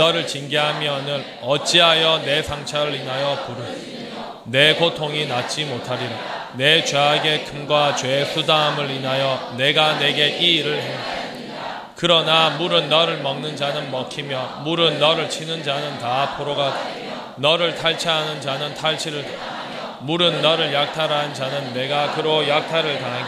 너를 0.00 0.26
징계하면은 0.26 1.22
어찌하여 1.42 2.22
내 2.24 2.42
상처를 2.42 2.94
인하여 2.94 3.44
부르? 3.44 3.62
내 4.44 4.74
고통이 4.74 5.26
낫지 5.26 5.66
못하리라. 5.66 6.10
내 6.54 6.82
죄악의 6.82 7.44
금과 7.44 7.96
죄의 7.96 8.24
수다함을 8.32 8.90
인하여 8.90 9.54
내가 9.58 9.98
내게 9.98 10.38
이 10.38 10.56
일을 10.56 10.80
해 10.80 10.96
그러나 11.96 12.48
물은 12.48 12.88
너를 12.88 13.18
먹는 13.18 13.54
자는 13.56 13.90
먹히며 13.90 14.62
물은 14.64 14.98
너를 14.98 15.28
치는 15.28 15.62
자는 15.62 15.98
다 15.98 16.34
포로가 16.38 16.74
너를 17.36 17.74
탈취하는 17.74 18.40
자는 18.40 18.74
탈취를 18.74 19.22
물은 20.00 20.40
너를 20.40 20.72
약탈한 20.72 21.34
자는 21.34 21.74
내가 21.74 22.12
그로 22.12 22.48
약탈을 22.48 22.98
당하게 22.98 23.24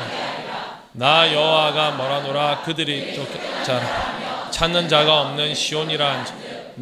나 0.93 1.31
여호와가 1.33 1.91
뭐라노라? 1.93 2.63
그들이 2.63 3.15
쫓자라. 3.15 4.51
찾는 4.51 4.89
자가 4.89 5.21
없는 5.23 5.55
시온이라 5.55 6.25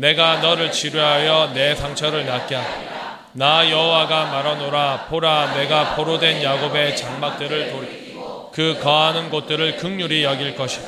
내가 0.00 0.38
너를 0.38 0.72
치료하여 0.72 1.50
내 1.52 1.74
상처를 1.74 2.24
낫게 2.24 2.54
하라 2.54 3.20
나 3.32 3.70
여호와가 3.70 4.24
말하노라 4.26 5.06
보라 5.10 5.52
내가 5.52 5.94
포로된 5.94 6.42
야곱의 6.42 6.96
장막들을 6.96 7.70
돌그 7.70 8.80
거하는 8.82 9.28
곳들을 9.28 9.76
극률이 9.76 10.24
여길 10.24 10.56
것이 10.56 10.80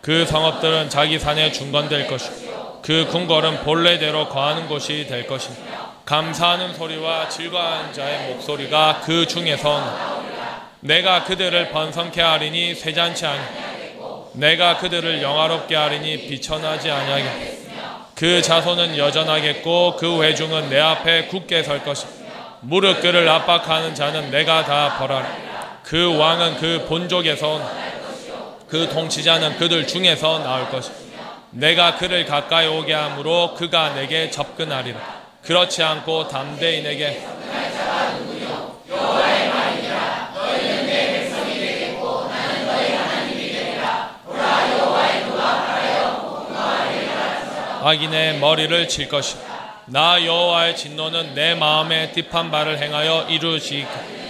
그 0.00 0.24
성읍들은 0.24 0.88
자기 0.88 1.18
산에 1.18 1.52
중건될 1.52 2.06
것이 2.06 2.30
그 2.80 3.06
궁궐은 3.08 3.64
본래대로 3.64 4.30
거하는 4.30 4.66
곳이 4.66 5.06
될 5.08 5.26
것이 5.26 5.50
감사하는 6.06 6.72
소리와 6.74 7.28
즐거워하는 7.28 7.92
자의 7.92 8.32
목소리가 8.32 9.02
그 9.04 9.26
중에서 9.26 10.24
내가 10.80 11.24
그들을 11.24 11.70
번성케 11.70 12.20
하리니 12.22 12.74
쇠잔치 12.74 13.26
아니. 13.26 13.40
내가 14.32 14.78
그들을 14.78 15.22
영화롭게 15.22 15.76
하리니 15.76 16.28
비천하지 16.28 16.90
아니하게 16.90 17.63
그 18.24 18.40
자손은 18.40 18.96
여전하겠고 18.96 19.96
그 19.96 20.22
회중은 20.22 20.70
내 20.70 20.80
앞에 20.80 21.26
굳게 21.26 21.62
설 21.62 21.84
것이 21.84 22.06
무릎 22.60 23.02
꿇을 23.02 23.28
압박하는 23.28 23.94
자는 23.94 24.30
내가 24.30 24.64
다 24.64 24.96
벌하라. 24.96 25.28
그 25.82 26.16
왕은 26.16 26.56
그 26.56 26.86
본족에서 26.88 27.60
그 28.66 28.88
통치자는 28.88 29.58
그들 29.58 29.86
중에서 29.86 30.38
나올 30.38 30.70
것이 30.70 30.90
내가 31.50 31.96
그를 31.96 32.24
가까이 32.24 32.66
오게 32.66 32.94
하므로 32.94 33.52
그가 33.52 33.92
내게 33.92 34.30
접근하리라. 34.30 34.98
그렇지 35.42 35.82
않고 35.82 36.28
담대인에게 36.28 37.22
악인의 47.86 48.38
머리를 48.38 48.88
칠 48.88 49.10
것이다. 49.10 49.84
나 49.88 50.24
여호와의 50.24 50.74
진노는 50.74 51.34
내 51.34 51.54
마음에 51.54 52.12
딥한 52.12 52.50
바를 52.50 52.78
행하여 52.78 53.28
이루시 53.28 53.84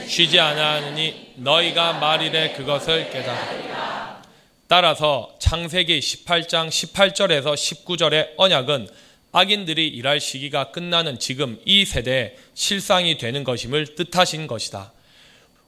쉬지 0.09 0.41
아니하느니 0.41 1.35
너희가 1.37 1.93
말일에 1.93 2.55
그것을 2.55 3.11
깨달아. 3.11 4.23
따라서 4.67 5.37
창세기 5.39 6.01
18장 6.01 6.69
18절에서 6.69 7.55
19절의 7.55 8.31
언약은 8.39 8.89
악인들이 9.31 9.87
일할 9.87 10.19
시기가 10.19 10.73
끝나는 10.73 11.21
지금 11.21 11.61
이 11.65 11.85
세대에 11.85 12.35
실상이 12.55 13.19
되는 13.19 13.45
것임을 13.45 13.95
뜻하신 13.95 14.49
것이다. 14.49 14.93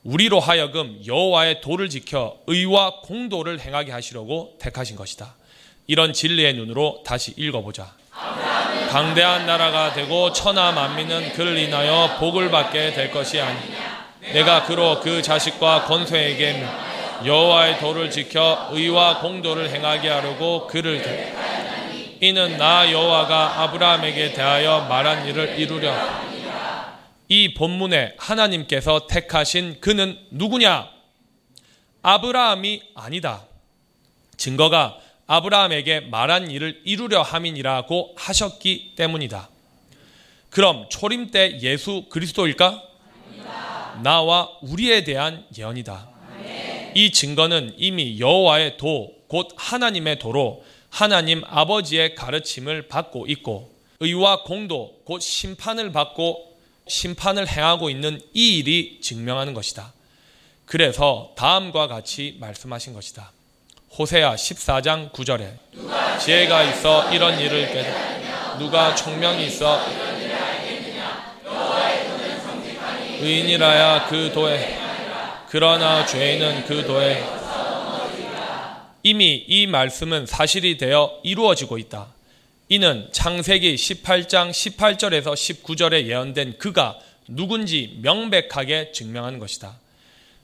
우리로 0.03 0.41
하여금 0.41 1.01
여호와의 1.07 1.61
도를 1.61 1.89
지켜 1.89 2.37
의와 2.49 3.03
공도를 3.03 3.61
행하게 3.61 3.93
하시려고 3.93 4.57
택하신 4.59 4.97
것이다. 4.97 5.37
이런 5.87 6.13
진리의 6.13 6.55
눈으로 6.55 7.03
다시 7.05 7.33
읽어보자. 7.37 7.95
강대한 8.91 9.47
나라가 9.47 9.93
되고 9.93 10.33
천하 10.33 10.73
만민은 10.73 11.33
그를 11.35 11.59
인하여 11.59 12.17
복을 12.19 12.51
받게 12.51 12.93
될 12.93 13.11
것이 13.11 13.41
아니냐. 13.41 14.15
내가 14.33 14.65
그로 14.65 15.01
그 15.01 15.23
자식과 15.23 15.85
권소에게 15.85 16.67
여호와의 17.25 17.79
도를 17.79 18.11
지켜 18.11 18.69
의와 18.71 19.21
공도를 19.21 19.71
행하게 19.71 20.09
하려고 20.09 20.67
그를 20.67 21.03
대. 21.03 21.35
이는 22.21 22.57
나 22.57 22.91
여호와가 22.91 23.63
아브라함에게 23.63 24.33
대하여 24.33 24.87
말한 24.89 25.27
일을 25.27 25.59
이루려. 25.59 25.95
이 27.29 27.55
본문에 27.55 28.15
하나님께서 28.19 29.07
택하신 29.07 29.81
그는 29.81 30.19
누구냐? 30.31 30.89
아브라함이 32.03 32.83
아니다. 32.95 33.43
증거가 34.37 34.99
아브라함에게 35.27 36.01
말한 36.01 36.51
일을 36.51 36.81
이루려 36.85 37.23
함이니라고 37.23 38.15
하셨기 38.17 38.93
때문이다. 38.97 39.49
그럼 40.51 40.87
초림 40.89 41.31
때 41.31 41.59
예수 41.61 42.07
그리스도일까? 42.09 42.83
나와 44.03 44.51
우리에 44.63 45.05
대한 45.05 45.45
예언이다. 45.57 46.09
이 46.95 47.11
증거는 47.11 47.75
이미 47.77 48.19
여호와의 48.21 48.77
도, 48.77 49.13
곧 49.29 49.49
하나님의 49.57 50.19
도로 50.19 50.65
하나님 50.89 51.43
아버지의 51.47 52.15
가르침을 52.15 52.89
받고 52.89 53.27
있고 53.27 53.75
의와 54.01 54.45
공도, 54.45 55.01
곧 55.05 55.21
심판을 55.21 55.93
받고 55.93 56.57
심판을 56.87 57.49
행하고 57.49 57.91
있는 57.91 58.21
이 58.33 58.59
일이 58.59 59.01
증명하는 59.03 59.53
것이다. 59.55 59.93
그래서 60.65 61.33
다음과 61.37 61.87
같이 61.87 62.37
말씀하신 62.41 62.95
것이다. 62.95 63.33
호세아 63.99 64.35
14장 64.35 65.11
9절에 65.11 65.55
지혜가 66.21 66.65
있어 66.65 67.11
이런 67.13 67.39
일을 67.41 67.73
깨닫 67.73 68.59
누가 68.59 68.95
총명이 68.95 69.47
있어 69.47 69.81
의인이라야 73.21 74.07
그 74.09 74.31
도에 74.33 74.79
그러나 75.49 76.05
죄인은 76.05 76.67
그 76.67 76.85
도에 76.85 77.25
이미 79.03 79.45
이 79.47 79.67
말씀은 79.67 80.27
사실이 80.27 80.79
되어 80.79 81.21
이루어지고 81.23 81.79
있다. 81.79 82.09
이는 82.69 83.09
창세기 83.13 83.77
18장 83.77 84.51
18절에서 84.51 85.33
19절에 85.33 86.07
예언된 86.07 86.59
그가 86.59 86.99
누군지 87.29 87.99
명백하게 88.03 88.91
증명하는 88.93 89.39
것이다. 89.39 89.79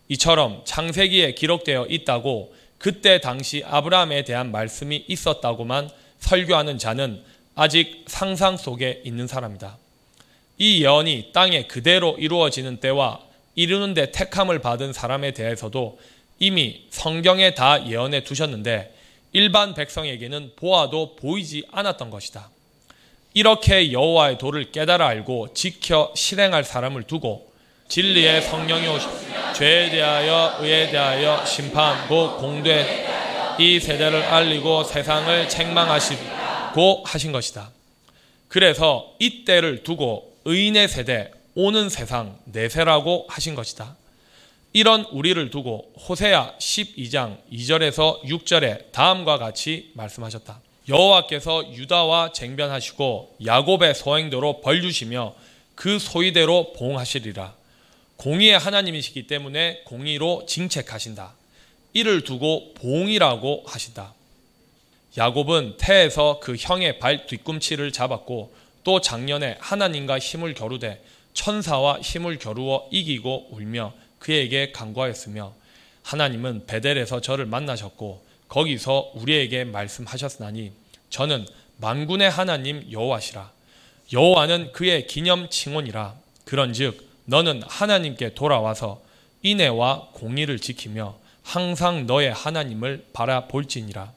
이처럼 0.09 0.62
창세기에 0.65 1.33
기록되어 1.35 1.87
있다고 1.91 2.55
그때 2.83 3.21
당시 3.21 3.62
아브라함에 3.64 4.25
대한 4.25 4.51
말씀이 4.51 5.05
있었다고만 5.07 5.88
설교하는 6.18 6.79
자는 6.79 7.23
아직 7.55 8.05
상상 8.09 8.57
속에 8.57 9.03
있는 9.05 9.29
사람이다. 9.29 9.79
이 10.59 10.83
예언이 10.83 11.31
땅에 11.33 11.68
그대로 11.68 12.16
이루어지는 12.18 12.79
때와 12.81 13.21
이루는데 13.55 14.11
택함을 14.11 14.59
받은 14.59 14.92
사람에 14.92 15.31
대해서도 15.31 16.01
이미 16.40 16.88
성경에 16.90 17.55
다 17.55 17.87
예언해 17.87 18.25
두셨는데 18.25 18.92
일반 19.31 19.75
백성에게는 19.75 20.55
보아도 20.57 21.14
보이지 21.14 21.66
않았던 21.71 22.11
것이다. 22.11 22.51
이렇게 23.33 23.92
여호와의 23.92 24.38
도를 24.38 24.73
깨달아 24.73 25.07
알고 25.07 25.55
지켜 25.55 26.12
실행할 26.16 26.64
사람을 26.64 27.05
두고 27.05 27.52
진리의 27.93 28.41
성령이 28.41 28.89
오십 28.89 29.11
죄에 29.55 29.91
대하여 29.91 30.57
의에 30.61 30.91
대하여 30.91 31.45
심판 31.45 32.09
곧 32.09 32.38
공돼 32.38 33.07
이 33.59 33.79
세대를 33.79 34.23
알리고 34.23 34.83
세상을 34.83 35.47
책망하시고 35.47 37.03
하신 37.05 37.33
것이다. 37.33 37.71
그래서 38.49 39.13
이 39.19 39.45
때를 39.45 39.83
두고 39.83 40.38
의인의 40.47 40.88
세대 40.88 41.33
오는 41.55 41.90
세상 41.90 42.38
내세라고 42.45 43.27
하신 43.29 43.55
것이다. 43.55 43.95
이런 44.73 45.03
우리를 45.13 45.51
두고 45.51 45.93
호세아 46.09 46.55
12장 46.59 47.37
2절에서 47.53 48.23
6절에 48.23 48.90
다음과 48.93 49.37
같이 49.37 49.90
말씀하셨다. 49.93 50.63
여호와께서 50.88 51.75
유다와 51.75 52.33
쟁변하시고 52.33 53.37
야곱의 53.45 53.95
소행대로 53.95 54.63
벌 54.63 54.81
주시며 54.81 55.35
그 55.75 55.99
소위대로 55.99 56.73
봉하시리라. 56.73 57.61
공의의 58.23 58.56
하나님이시기 58.56 59.27
때문에 59.27 59.83
공의로 59.85 60.46
징책하신다. 60.46 61.35
이를 61.92 62.23
두고 62.23 62.73
봉이라고 62.75 63.64
하신다. 63.66 64.14
야곱은 65.18 65.75
태에서 65.77 66.38
그 66.40 66.54
형의 66.56 67.00
발 67.00 67.27
뒤꿈치를 67.27 67.90
잡았고 67.90 68.54
또 68.85 69.00
작년에 69.00 69.56
하나님과 69.58 70.20
힘을 70.20 70.54
겨루되 70.54 71.02
천사와 71.35 72.00
힘을 72.00 72.38
겨루어 72.38 72.88
이기고 72.92 73.48
울며 73.50 73.92
그에게 74.20 74.70
간구하였으며 74.70 75.52
하나님은 76.04 76.66
베델에서 76.66 77.20
저를 77.20 77.46
만나셨고 77.46 78.25
거기서 78.46 79.10
우리에게 79.14 79.64
말씀하셨나니 79.64 80.70
저는 81.10 81.44
만군의 81.79 82.31
하나님 82.31 82.87
여호와시라 82.88 83.50
여호와는 84.12 84.70
그의 84.70 85.08
기념 85.08 85.50
칭혼이라 85.50 86.14
그런즉 86.44 87.12
너는 87.25 87.62
하나님께 87.66 88.35
돌아와서 88.35 89.00
인애와 89.42 90.08
공의를 90.12 90.58
지키며 90.58 91.16
항상 91.42 92.06
너의 92.06 92.33
하나님을 92.33 93.06
바라볼지니라 93.12 94.12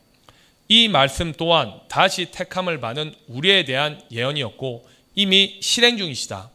이 0.68 0.88
말씀 0.88 1.32
또한 1.34 1.80
다시 1.88 2.32
택함을 2.32 2.80
받은 2.80 3.14
우리에 3.28 3.66
대한 3.66 4.02
예언이었고 4.12 4.88
이미 5.14 5.58
실행 5.62 5.98
중이시다. 5.98 6.50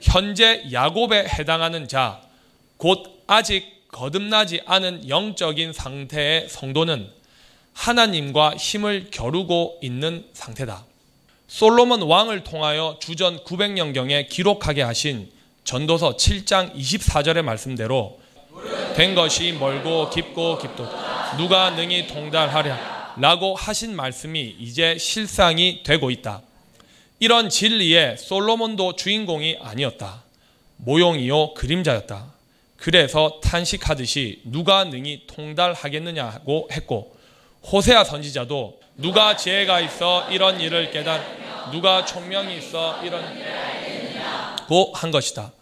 현재 0.00 0.64
야곱에 0.70 1.26
해당하는 1.26 1.88
자, 1.88 2.22
곧 2.76 3.22
아직 3.26 3.88
거듭나지 3.88 4.62
않은 4.66 5.08
영적인 5.08 5.72
상태의 5.72 6.48
성도는 6.48 7.10
하나님과 7.72 8.56
힘을 8.56 9.08
겨루고 9.10 9.80
있는 9.82 10.26
상태다. 10.32 10.84
솔로몬 11.48 12.02
왕을 12.02 12.44
통하여 12.44 12.98
주전 13.00 13.42
900년경에 13.44 14.28
기록하게 14.28 14.82
하신 14.82 15.30
전도서 15.70 16.16
7장 16.16 16.74
24절의 16.74 17.42
말씀대로 17.42 18.18
된 18.96 19.14
것이 19.14 19.52
멀고 19.52 20.10
깊고 20.10 20.58
깊도 20.58 20.84
누가 21.38 21.70
능히 21.70 22.08
통달하랴 22.08 23.14
라고 23.18 23.54
하신 23.54 23.94
말씀이 23.94 24.56
이제 24.58 24.98
실상이 24.98 25.84
되고 25.84 26.10
있다. 26.10 26.42
이런 27.20 27.48
진리에 27.48 28.16
솔로몬도 28.16 28.96
주인공이 28.96 29.58
아니었다. 29.60 30.24
모용이요 30.78 31.54
그림자였다. 31.54 32.32
그래서 32.76 33.38
탄식하듯이 33.40 34.40
누가 34.46 34.82
능히 34.82 35.22
통달하겠느냐고 35.28 36.68
했고 36.72 37.16
호세아 37.70 38.02
선지자도 38.02 38.80
누가 38.96 39.36
지혜가 39.36 39.78
있어 39.82 40.28
이런 40.30 40.60
일을 40.60 40.90
깨달 40.90 41.24
누가 41.70 42.04
총명이 42.04 42.58
있어 42.58 43.00
이런 43.04 43.22
고한 44.66 45.12
것이다. 45.12 45.52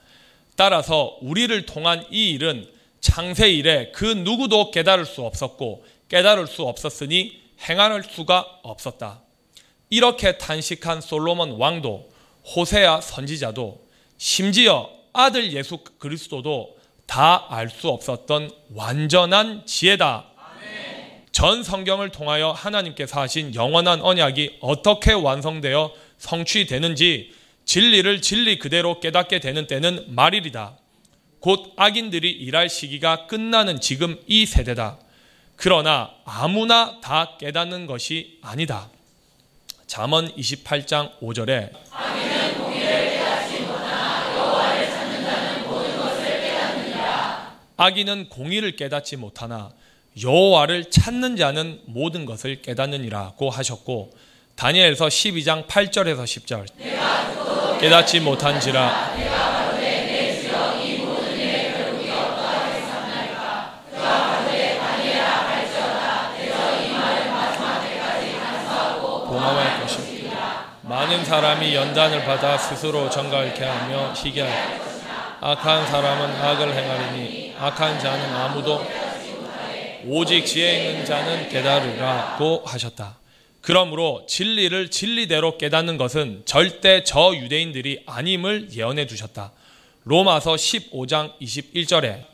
따라서 0.59 1.17
우리를 1.21 1.67
통한 1.67 2.05
이 2.11 2.31
일은 2.31 2.69
창세 3.01 3.49
이래 3.49 3.93
그 3.93 4.05
누구도 4.05 4.73
깨달을 4.73 5.07
수 5.07 5.23
없었고 5.23 5.85
깨달을 6.09 6.49
수 6.49 6.65
없었으니 6.65 7.41
행할 7.69 8.03
수가 8.03 8.59
없었다. 8.65 9.21
이렇게 9.89 10.37
탄식한 10.37 11.01
솔로몬 11.01 11.53
왕도 11.53 12.11
호세아 12.57 13.01
선지자도 13.03 13.81
심지어 14.17 14.91
아들 15.13 15.53
예수 15.53 15.79
그리스도도 15.99 16.77
다 17.07 17.47
알 17.51 17.71
수 17.71 17.89
없었던 17.89 18.51
완전한 18.75 19.65
지혜다. 19.65 20.27
전 21.31 21.63
성경을 21.63 22.09
통하여 22.11 22.51
하나님께서 22.51 23.21
하신 23.21 23.55
영원한 23.55 24.01
언약이 24.03 24.57
어떻게 24.61 25.13
완성되어 25.13 25.93
성취되는지 26.19 27.38
진리를 27.69 28.23
진리 28.23 28.59
그대로 28.59 28.99
깨닫게 28.99 29.41
되는 29.41 29.67
때는 29.67 30.07
말일이다. 30.09 30.79
곧 31.39 31.75
악인들이 31.77 32.31
일할 32.31 32.71
시기가 32.71 33.27
끝나는 33.27 33.79
지금 33.79 34.19
이 34.27 34.47
세대다. 34.47 34.97
그러나 35.55 36.11
아무나 36.25 36.99
다 37.03 37.37
깨닫는 37.39 37.87
것이 37.87 38.39
아니다. 38.41 38.89
잠언 39.87 40.35
28장 40.35 41.21
5절에 41.21 41.71
악인은 47.77 48.31
공의를 48.31 48.77
깨닫지 48.77 49.17
못하나 49.17 49.71
여호와를 50.23 50.89
찾는 50.89 51.37
자는 51.37 51.83
모든 51.85 52.25
것을 52.25 52.63
깨닫느니라고 52.63 53.51
하셨고 53.51 54.17
다니엘서 54.57 55.07
12장 55.09 55.67
8절에서 55.67 56.25
10절 56.25 57.38
깨닫지 57.81 58.21
못한지라. 58.21 59.17
많은 70.83 71.25
사람이 71.25 71.75
연단을 71.75 72.25
받아 72.25 72.59
스스로 72.59 73.09
정갈케 73.09 73.65
하며 73.65 74.13
희귀할 74.15 74.51
악한 75.41 75.87
사람은 75.87 76.43
악을 76.43 76.75
행하리니 76.75 77.55
악한 77.59 78.01
자는 78.01 78.35
아무도 78.35 78.85
오직 80.07 80.45
지혜 80.45 80.91
있는 80.91 81.05
자는 81.05 81.49
깨달으라고 81.49 82.63
하셨다. 82.67 83.17
그러므로 83.69 84.25
진리를 84.27 84.91
진리대로 84.91 85.59
깨닫는 85.59 85.99
것은 85.99 86.41
절대 86.47 87.05
저 87.05 87.35
유대인들이 87.37 88.05
아님을 88.07 88.69
예언해 88.75 89.07
두셨다. 89.07 89.53
로마서 90.05 90.55
15장 90.55 91.39
21절에 91.39 92.25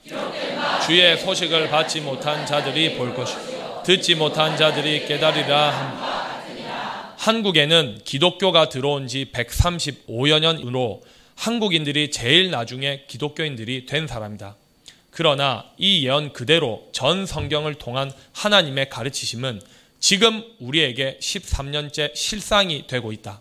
주의 0.86 1.18
소식을 1.18 1.70
받지 1.70 2.00
못한 2.00 2.46
자들이 2.46 2.94
볼 2.94 3.16
것이고 3.16 3.82
듣지 3.82 4.14
못한 4.14 4.56
자들이 4.56 5.06
깨달으라 5.06 5.70
함. 5.70 7.16
한국에는 7.18 8.02
기독교가 8.04 8.68
들어온 8.68 9.08
지 9.08 9.26
135여 9.32 10.38
년으로 10.38 11.02
한국인들이 11.34 12.12
제일 12.12 12.52
나중에 12.52 13.06
기독교인들이 13.08 13.86
된 13.86 14.06
사람이다. 14.06 14.54
그러나 15.10 15.64
이 15.78 16.06
예언 16.06 16.32
그대로 16.32 16.86
전 16.92 17.26
성경을 17.26 17.74
통한 17.74 18.12
하나님의 18.34 18.88
가르치심은 18.88 19.60
지금 20.04 20.44
우리에게 20.60 21.16
13년째 21.18 22.14
실상이 22.14 22.86
되고 22.86 23.10
있다. 23.10 23.40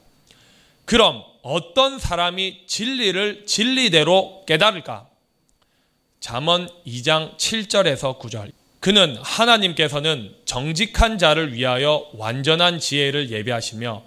그럼 0.85 1.21
어떤 1.41 1.99
사람이 1.99 2.61
진리를 2.67 3.45
진리대로 3.45 4.45
깨달을까? 4.47 5.09
잠언 6.21 6.69
2장 6.87 7.35
7절에서 7.35 8.17
9절. 8.17 8.53
그는 8.79 9.17
하나님께서는 9.17 10.33
정직한 10.45 11.17
자를 11.17 11.51
위하여 11.51 12.09
완전한 12.13 12.79
지혜를 12.79 13.29
예비하시며 13.29 14.01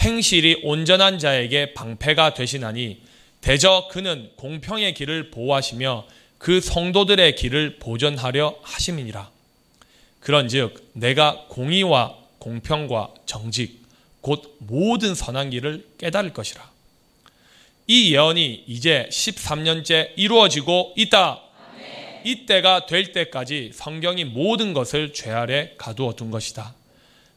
행실이 0.00 0.60
온전한 0.64 1.18
자에게 1.18 1.72
방패가 1.72 2.34
되시나니 2.34 3.00
대저 3.40 3.88
그는 3.90 4.28
공평의 4.36 4.92
길을 4.92 5.30
보호하시며 5.30 6.06
그 6.36 6.60
성도들의 6.60 7.36
길을 7.36 7.78
보전하려 7.78 8.58
하심이니라. 8.60 9.31
그런즉 10.22 10.92
내가 10.92 11.46
공의와 11.48 12.16
공평과 12.38 13.12
정직 13.26 13.82
곧 14.20 14.56
모든 14.60 15.14
선한 15.14 15.50
길을 15.50 15.84
깨달을 15.98 16.32
것이라. 16.32 16.70
이 17.88 18.14
예언이 18.14 18.64
이제 18.68 19.08
13년째 19.10 20.12
이루어지고 20.16 20.94
있다. 20.96 21.40
이때가 22.24 22.86
될 22.86 23.12
때까지 23.12 23.72
성경이 23.74 24.24
모든 24.24 24.72
것을 24.72 25.12
죄 25.12 25.32
아래 25.32 25.74
가두어 25.76 26.14
둔 26.14 26.30
것이다. 26.30 26.72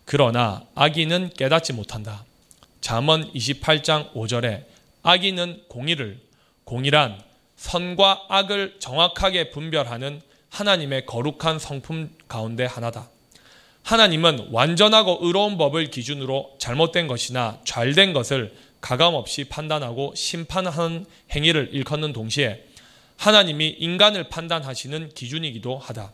그러나 0.05 0.63
악인은 0.75 1.31
깨닫지 1.31 1.73
못한다. 1.73 2.23
잠언 2.81 3.33
28장 3.33 4.13
5절에 4.13 4.63
악인은 5.01 5.63
공의를 5.69 6.19
공의란 6.65 7.19
선과 7.55 8.25
악을 8.29 8.75
정확하게 8.77 9.49
분별하는 9.49 10.21
하나님의 10.55 11.05
거룩한 11.05 11.59
성품 11.59 12.15
가운데 12.29 12.65
하나다. 12.65 13.09
하나님은 13.83 14.47
완전하고 14.51 15.19
의로운 15.21 15.57
법을 15.57 15.91
기준으로 15.91 16.55
잘못된 16.59 17.07
것이나 17.07 17.59
잘된 17.65 18.13
것을 18.13 18.55
가감없이 18.79 19.43
판단하고 19.45 20.13
심판하는 20.15 21.05
행위를 21.31 21.69
일컫는 21.73 22.13
동시에 22.13 22.63
하나님이 23.17 23.67
인간을 23.79 24.29
판단하시는 24.29 25.09
기준이기도 25.13 25.77
하다. 25.77 26.13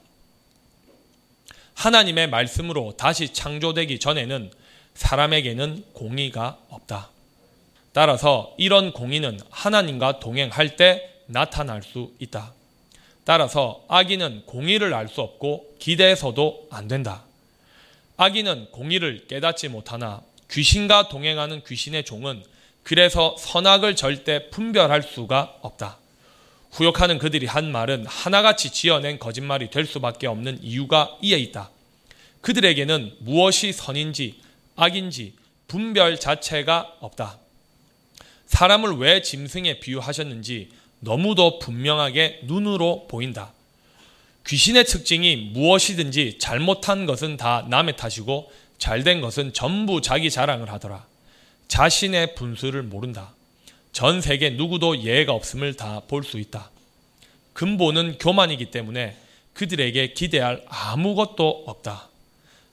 하나님의 1.76 2.30
말씀으로 2.30 2.96
다시 2.98 3.32
창조되기 3.34 4.00
전에는 4.00 4.52
사람에게는 4.96 5.86
공의가 5.94 6.58
없다. 6.70 7.10
따라서 7.94 8.56
이런 8.58 8.92
공의는 8.92 9.40
하나님과 9.52 10.20
동행할 10.20 10.78
때 10.78 11.10
나타날 11.28 11.84
수 11.84 12.12
있다. 12.20 12.54
따라서 13.24 13.84
악인은 13.88 14.44
공의를 14.46 14.94
알 14.94 15.08
수 15.08 15.22
없고 15.22 15.76
기대해서도 15.80 16.68
안 16.72 16.88
된다. 16.88 17.24
악인은 18.18 18.72
공의를 18.72 19.28
깨닫지 19.28 19.68
못하나 19.68 20.22
귀신과 20.50 21.10
동행하는 21.10 21.64
귀신의 21.64 22.04
종은 22.04 22.44
그래서 22.84 23.36
선악을 23.38 23.96
절대 23.96 24.50
분별할 24.50 25.04
수가 25.04 25.56
없다. 25.62 25.98
후욕하는 26.72 27.20
그들이 27.20 27.46
한 27.46 27.72
말은 27.72 28.06
하나같이 28.06 28.72
지어낸 28.72 29.20
거짓말이 29.20 29.70
될 29.70 29.86
수밖에 29.86 30.28
없는 30.28 30.60
이유가 30.64 31.18
이에 31.22 31.38
있다. 31.38 31.70
그들에게는 32.42 33.18
무엇이 33.20 33.72
선인지 33.74 34.42
악인지 34.76 35.36
분별 35.68 36.20
자체가 36.20 36.96
없다. 37.00 37.38
사람을 38.48 38.98
왜 38.98 39.22
짐승에 39.22 39.80
비유하셨는지 39.80 40.70
너무도 41.02 41.60
분명하게 41.60 42.42
눈으로 42.44 43.08
보인다. 43.08 43.54
귀신의 44.48 44.86
특징이 44.86 45.36
무엇이든지 45.54 46.40
잘못한 46.40 47.06
것은 47.06 47.38
다 47.38 47.66
남의 47.70 47.96
탓이고 47.98 48.52
잘된 48.78 49.22
것은 49.22 49.54
전부 49.54 50.02
자기 50.02 50.32
자랑을 50.32 50.72
하더라. 50.72 51.06
자신의 51.68 52.36
분수를 52.36 52.82
모른다. 52.84 53.34
전 53.92 54.22
세계 54.22 54.52
누구도 54.52 55.02
예외가 55.04 55.34
없음을 55.34 55.76
다 55.76 56.02
볼 56.08 56.24
수 56.24 56.40
있다. 56.40 56.72
근본은 57.54 58.18
교만이기 58.18 58.72
때문에 58.72 59.16
그들에게 59.54 60.14
기대할 60.14 60.64
아무것도 60.68 61.66
없다. 61.68 62.10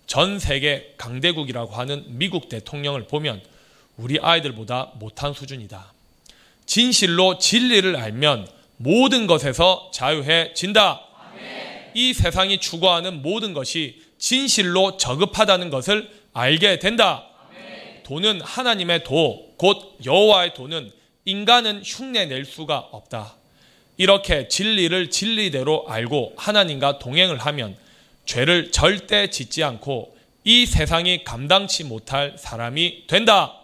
전 0.06 0.38
세계 0.38 0.94
강대국이라고 0.96 1.74
하는 1.74 2.04
미국 2.08 2.48
대통령을 2.48 3.06
보면 3.08 3.42
우리 3.96 4.18
아이들보다 4.20 4.92
못한 4.94 5.34
수준이다. 5.34 5.92
진실로 6.68 7.38
진리를 7.38 7.96
알면 7.96 8.46
모든 8.76 9.26
것에서 9.26 9.90
자유해진다. 9.92 11.00
이 11.94 12.12
세상이 12.12 12.58
추구하는 12.58 13.22
모든 13.22 13.54
것이 13.54 14.02
진실로 14.18 14.98
저급하다는 14.98 15.70
것을 15.70 16.10
알게 16.34 16.78
된다. 16.78 17.24
돈은 18.04 18.42
하나님의 18.42 19.02
도, 19.04 19.54
곧 19.56 19.96
여호와의 20.04 20.52
도는 20.54 20.92
인간은 21.24 21.82
흉내낼 21.84 22.44
수가 22.44 22.78
없다. 22.92 23.34
이렇게 23.96 24.46
진리를 24.48 25.10
진리대로 25.10 25.86
알고 25.88 26.34
하나님과 26.36 26.98
동행을 26.98 27.38
하면 27.38 27.76
죄를 28.26 28.70
절대 28.72 29.30
짓지 29.30 29.64
않고 29.64 30.14
이 30.44 30.66
세상이 30.66 31.24
감당치 31.24 31.84
못할 31.84 32.34
사람이 32.36 33.06
된다. 33.06 33.54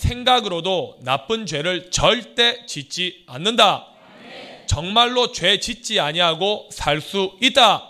생각으로도 0.00 0.96
나쁜 1.02 1.44
죄를 1.46 1.90
절대 1.90 2.64
짓지 2.66 3.22
않는다. 3.26 3.86
정말로 4.66 5.32
죄 5.32 5.58
짓지 5.60 6.00
아니하고 6.00 6.68
살 6.72 7.00
수 7.00 7.32
있다. 7.40 7.86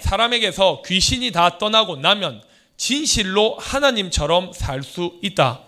사람에게서 0.00 0.82
귀신이 0.86 1.32
다 1.32 1.58
떠나고 1.58 1.96
나면 1.96 2.42
진실로 2.76 3.56
하나님처럼 3.58 4.52
살 4.52 4.82
수 4.82 5.18
있다. 5.22 5.60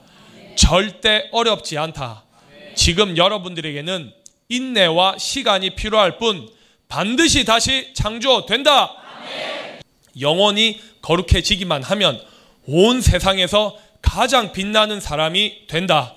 절대 0.56 1.28
어렵지 1.32 1.78
않다. 1.78 2.24
지금 2.74 3.16
여러분들에게는 3.16 4.12
인내와 4.48 5.16
시간이 5.18 5.70
필요할 5.70 6.18
뿐 6.18 6.48
반드시 6.88 7.44
다시 7.44 7.92
창조된다. 7.94 8.94
영원히 10.20 10.80
거룩해지기만 11.02 11.82
하면 11.82 12.20
온 12.66 13.00
세상에서 13.00 13.76
가장 14.02 14.52
빛나는 14.52 15.00
사람이 15.00 15.66
된다. 15.66 16.14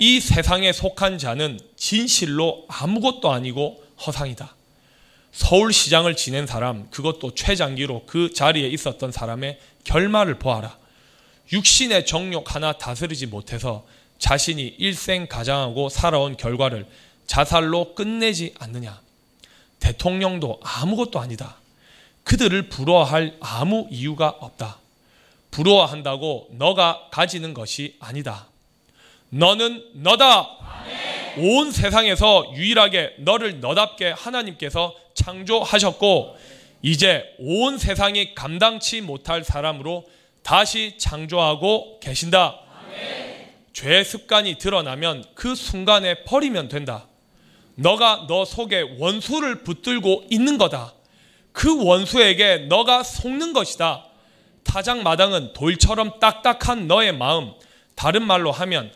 이 0.00 0.20
세상에 0.20 0.72
속한 0.72 1.18
자는 1.18 1.60
진실로 1.76 2.64
아무것도 2.68 3.30
아니고 3.30 3.82
허상이다. 4.04 4.54
서울시장을 5.32 6.16
지낸 6.16 6.46
사람, 6.46 6.88
그것도 6.90 7.34
최장기로 7.34 8.04
그 8.06 8.32
자리에 8.32 8.68
있었던 8.68 9.12
사람의 9.12 9.58
결말을 9.84 10.38
보아라. 10.38 10.76
육신의 11.52 12.06
정욕 12.06 12.54
하나 12.54 12.72
다스리지 12.72 13.26
못해서 13.26 13.84
자신이 14.18 14.76
일생 14.78 15.26
가장하고 15.26 15.88
살아온 15.88 16.36
결과를 16.36 16.86
자살로 17.26 17.94
끝내지 17.94 18.54
않느냐. 18.58 19.00
대통령도 19.80 20.60
아무것도 20.62 21.20
아니다. 21.20 21.56
그들을 22.22 22.68
부러워할 22.68 23.36
아무 23.40 23.86
이유가 23.90 24.28
없다. 24.28 24.78
부러워한다고 25.54 26.48
너가 26.50 27.06
가지는 27.12 27.54
것이 27.54 27.96
아니다. 28.00 28.48
너는 29.28 29.84
너다. 29.94 30.48
온 31.38 31.70
세상에서 31.70 32.52
유일하게 32.54 33.14
너를 33.18 33.60
너답게 33.60 34.10
하나님께서 34.10 34.94
창조하셨고 35.14 36.36
이제 36.82 37.24
온 37.38 37.78
세상이 37.78 38.34
감당치 38.34 39.00
못할 39.00 39.44
사람으로 39.44 40.04
다시 40.42 40.96
창조하고 40.98 42.00
계신다. 42.00 42.58
죄 43.72 44.02
습관이 44.02 44.58
드러나면 44.58 45.24
그 45.34 45.54
순간에 45.54 46.24
버리면 46.24 46.68
된다. 46.68 47.06
너가 47.76 48.26
너 48.28 48.44
속에 48.44 48.96
원수를 48.98 49.62
붙들고 49.62 50.24
있는 50.30 50.58
거다. 50.58 50.94
그 51.52 51.84
원수에게 51.84 52.66
너가 52.68 53.04
속는 53.04 53.52
것이다. 53.52 54.06
타작마당은 54.74 55.52
돌처럼 55.52 56.18
딱딱한 56.18 56.88
너의 56.88 57.16
마음, 57.16 57.52
다른 57.94 58.26
말로 58.26 58.50
하면 58.50 58.90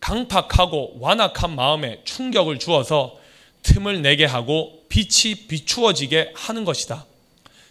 강팍하고 0.00 1.00
완악한 1.00 1.54
마음에 1.54 2.00
충격을 2.04 2.58
주어서 2.58 3.18
틈을 3.62 4.00
내게 4.00 4.24
하고 4.24 4.84
빛이 4.88 5.46
비추어지게 5.48 6.32
하는 6.34 6.64
것이다. 6.64 7.04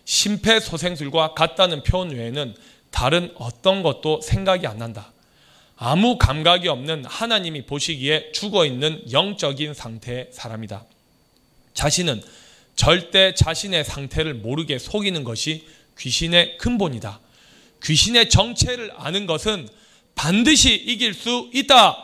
심폐소생술과 0.05 1.34
같다는 1.34 1.82
표현 1.82 2.12
외에는 2.12 2.53
다른 2.91 3.34
어떤 3.39 3.82
것도 3.82 4.22
생각이 4.22 4.68
안 4.68 4.78
난다. 4.78 5.12
아무 5.78 6.20
감각이 6.20 6.68
없는 6.68 7.05
하나님이 7.05 7.66
보시기에 7.66 8.34
죽어 8.34 8.68
있는 8.68 9.01
영적인 9.12 9.74
상태의 9.74 10.28
사람이다. 10.32 10.86
자신은 11.74 12.22
절대 12.76 13.34
자신의 13.34 13.84
상태를 13.84 14.36
모르게 14.36 14.78
속이는 14.78 15.24
것이 15.24 15.66
귀신의 15.97 16.60
근본이다. 16.60 17.22
귀신의 17.84 18.30
정체를 18.30 18.92
아는 18.98 19.26
것은 19.26 19.68
반드시 20.16 20.74
이길 20.74 21.14
수 21.14 21.50
있다. 21.54 22.04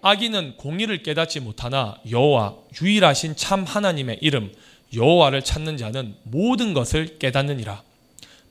아기는 0.00 0.56
공의를 0.56 1.02
깨닫지 1.04 1.40
못하나 1.40 1.96
여호와 2.10 2.56
유일하신 2.80 3.36
참 3.36 3.64
하나님의 3.64 4.18
이름 4.20 4.52
여호와를 4.94 5.42
찾는 5.42 5.76
자는 5.76 6.16
모든 6.24 6.74
것을 6.74 7.18
깨닫느니라. 7.18 7.82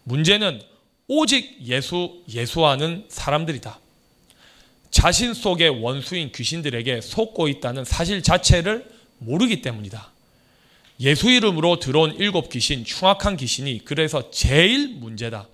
문제는 0.04 0.62
오직 1.08 1.58
예수 1.68 2.24
예수하는 2.30 3.06
사람들이다. 3.10 3.80
자신 4.92 5.34
속의 5.34 5.82
원수인 5.82 6.32
귀신들에게 6.32 7.02
속고 7.02 7.48
있다는 7.50 7.84
사실 7.84 8.24
자체를 8.24 8.86
모르기 9.20 9.62
때문이다. 9.62 10.10
예수 11.02 11.30
이름으로 11.30 11.80
들어온 11.80 12.16
일곱 12.16 12.50
귀신, 12.50 12.84
흉악한 12.86 13.38
귀신이 13.38 13.82
그래서 13.84 14.32
제일 14.32 14.88
문제다. 14.88 15.48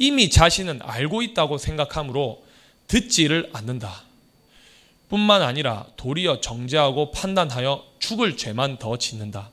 이미 0.00 0.30
자신은 0.30 0.80
알고 0.82 1.20
있다고 1.20 1.58
생각하므로 1.58 2.42
듣지를 2.88 3.50
않는다. 3.52 4.02
뿐만 5.10 5.42
아니라 5.42 5.84
도리어 5.98 6.40
정죄하고 6.40 7.10
판단하여 7.10 7.84
죽을 7.98 8.38
죄만 8.38 8.78
더 8.78 8.96
짓는다. 8.96 9.50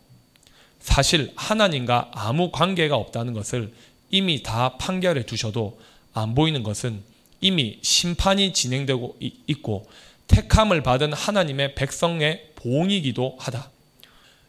사실 0.80 1.34
하나님과 1.36 2.12
아무 2.14 2.50
관계가 2.50 2.96
없다는 2.96 3.34
것을 3.34 3.74
이미 4.10 4.42
다 4.42 4.78
판결해 4.78 5.26
두셔도 5.26 5.82
안 6.14 6.34
보이는 6.34 6.64
것은 6.64 7.04
이미 7.42 7.80
심판이 7.82 8.54
진행되고 8.54 9.18
있고 9.48 9.90
택함을 10.28 10.82
받은 10.82 11.12
하나님의 11.12 11.76
백성의 11.76 12.52
보이기도 12.56 13.36
하다. 13.38 13.70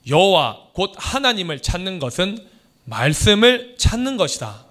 여호와 0.07 0.69
곧 0.75 0.93
하나님을 0.97 1.61
찾는 1.61 1.99
것은 1.99 2.39
말씀을 2.85 3.75
찾는 3.79 4.17
것이다. 4.17 4.68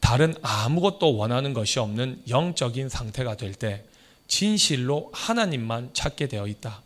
다른 0.00 0.34
아무것도 0.42 1.16
원하는 1.16 1.52
것이 1.54 1.78
없는 1.78 2.22
영적인 2.28 2.88
상태가 2.88 3.36
될 3.36 3.54
때 3.54 3.84
진실로 4.26 5.10
하나님만 5.12 5.90
찾게 5.92 6.28
되어 6.28 6.46
있다. 6.46 6.82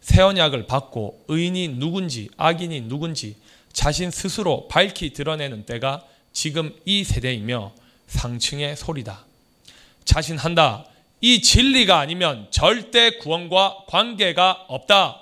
새 0.00 0.22
언약을 0.22 0.66
받고 0.66 1.24
의인이 1.28 1.68
누군지 1.78 2.28
악인이 2.36 2.82
누군지 2.88 3.36
자신 3.72 4.10
스스로 4.10 4.66
밝히 4.68 5.12
드러내는 5.12 5.64
때가 5.66 6.02
지금 6.32 6.74
이 6.84 7.04
세대이며 7.04 7.72
상층의 8.06 8.76
소리다. 8.76 9.24
자신한다. 10.04 10.86
이 11.20 11.40
진리가 11.40 12.00
아니면 12.00 12.48
절대 12.50 13.10
구원과 13.18 13.84
관계가 13.88 14.64
없다. 14.68 15.20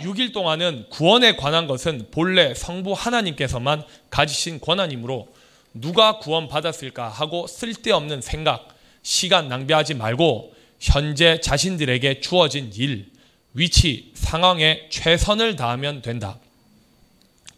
6일 0.00 0.32
동안은 0.32 0.86
구원에 0.88 1.36
관한 1.36 1.66
것은 1.66 2.08
본래 2.10 2.54
성부 2.54 2.94
하나님께서만 2.96 3.84
가지신 4.08 4.60
권한이므로 4.60 5.28
누가 5.74 6.18
구원받았을까 6.18 7.08
하고 7.08 7.46
쓸데없는 7.46 8.20
생각, 8.20 8.68
시간 9.02 9.48
낭비하지 9.48 9.94
말고 9.94 10.54
현재 10.80 11.40
자신들에게 11.40 12.20
주어진 12.20 12.70
일, 12.74 13.10
위치, 13.54 14.10
상황에 14.14 14.88
최선을 14.90 15.56
다하면 15.56 16.02
된다. 16.02 16.38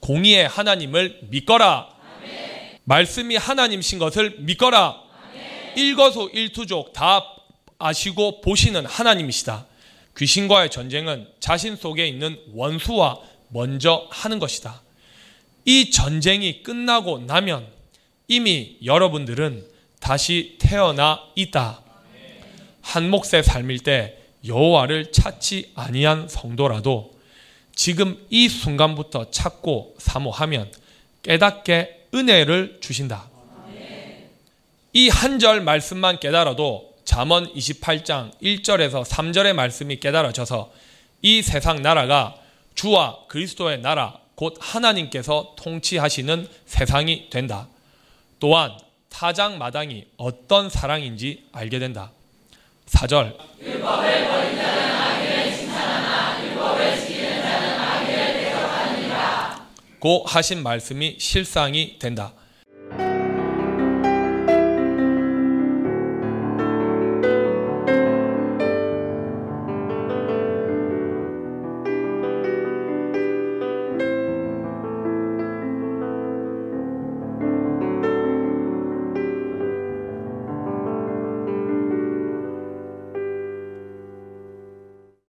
공의의 0.00 0.48
하나님을 0.48 1.20
믿거라. 1.30 1.88
말씀이 2.84 3.36
하나님신 3.36 3.98
것을 3.98 4.36
믿거라. 4.40 5.00
일거수 5.76 6.30
일투족 6.32 6.92
다 6.92 7.24
아시고 7.78 8.40
보시는 8.40 8.84
하나님이시다. 8.86 9.66
귀신과의 10.16 10.70
전쟁은 10.70 11.28
자신 11.40 11.76
속에 11.76 12.06
있는 12.06 12.38
원수와 12.52 13.18
먼저 13.48 14.06
하는 14.10 14.38
것이다. 14.38 14.82
이 15.64 15.90
전쟁이 15.90 16.62
끝나고 16.62 17.20
나면 17.20 17.66
이미 18.36 18.78
여러분들은 18.82 19.62
다시 20.00 20.56
태어나 20.58 21.20
있다. 21.34 21.82
한 22.80 23.10
몫의 23.10 23.42
삶일 23.44 23.80
때 23.80 24.16
여호와를 24.46 25.12
찾지 25.12 25.72
아니한 25.74 26.28
성도라도 26.28 27.12
지금 27.74 28.16
이 28.30 28.48
순간부터 28.48 29.30
찾고 29.30 29.96
사모하면 29.98 30.72
깨닫게 31.22 32.06
은혜를 32.14 32.78
주신다. 32.80 33.28
이 34.94 35.08
한 35.10 35.38
절 35.38 35.60
말씀만 35.60 36.18
깨달아도 36.18 36.94
잠언 37.04 37.52
28장 37.54 38.30
1절에서 38.42 39.04
3절의 39.04 39.52
말씀이 39.52 40.00
깨달아져서 40.00 40.72
이 41.20 41.42
세상 41.42 41.82
나라가 41.82 42.34
주와 42.74 43.18
그리스도의 43.28 43.82
나라 43.82 44.16
곧 44.36 44.56
하나님께서 44.58 45.54
통치하시는 45.58 46.48
세상이 46.64 47.28
된다. 47.28 47.68
또한 48.42 48.76
타장 49.08 49.56
마당이 49.56 50.04
어떤 50.16 50.68
사랑인지 50.68 51.44
알게 51.52 51.78
된다. 51.78 52.10
4절 52.86 53.36
고 60.00 60.24
하신 60.26 60.64
말씀이 60.64 61.18
실상이 61.20 62.00
된다. 62.00 62.32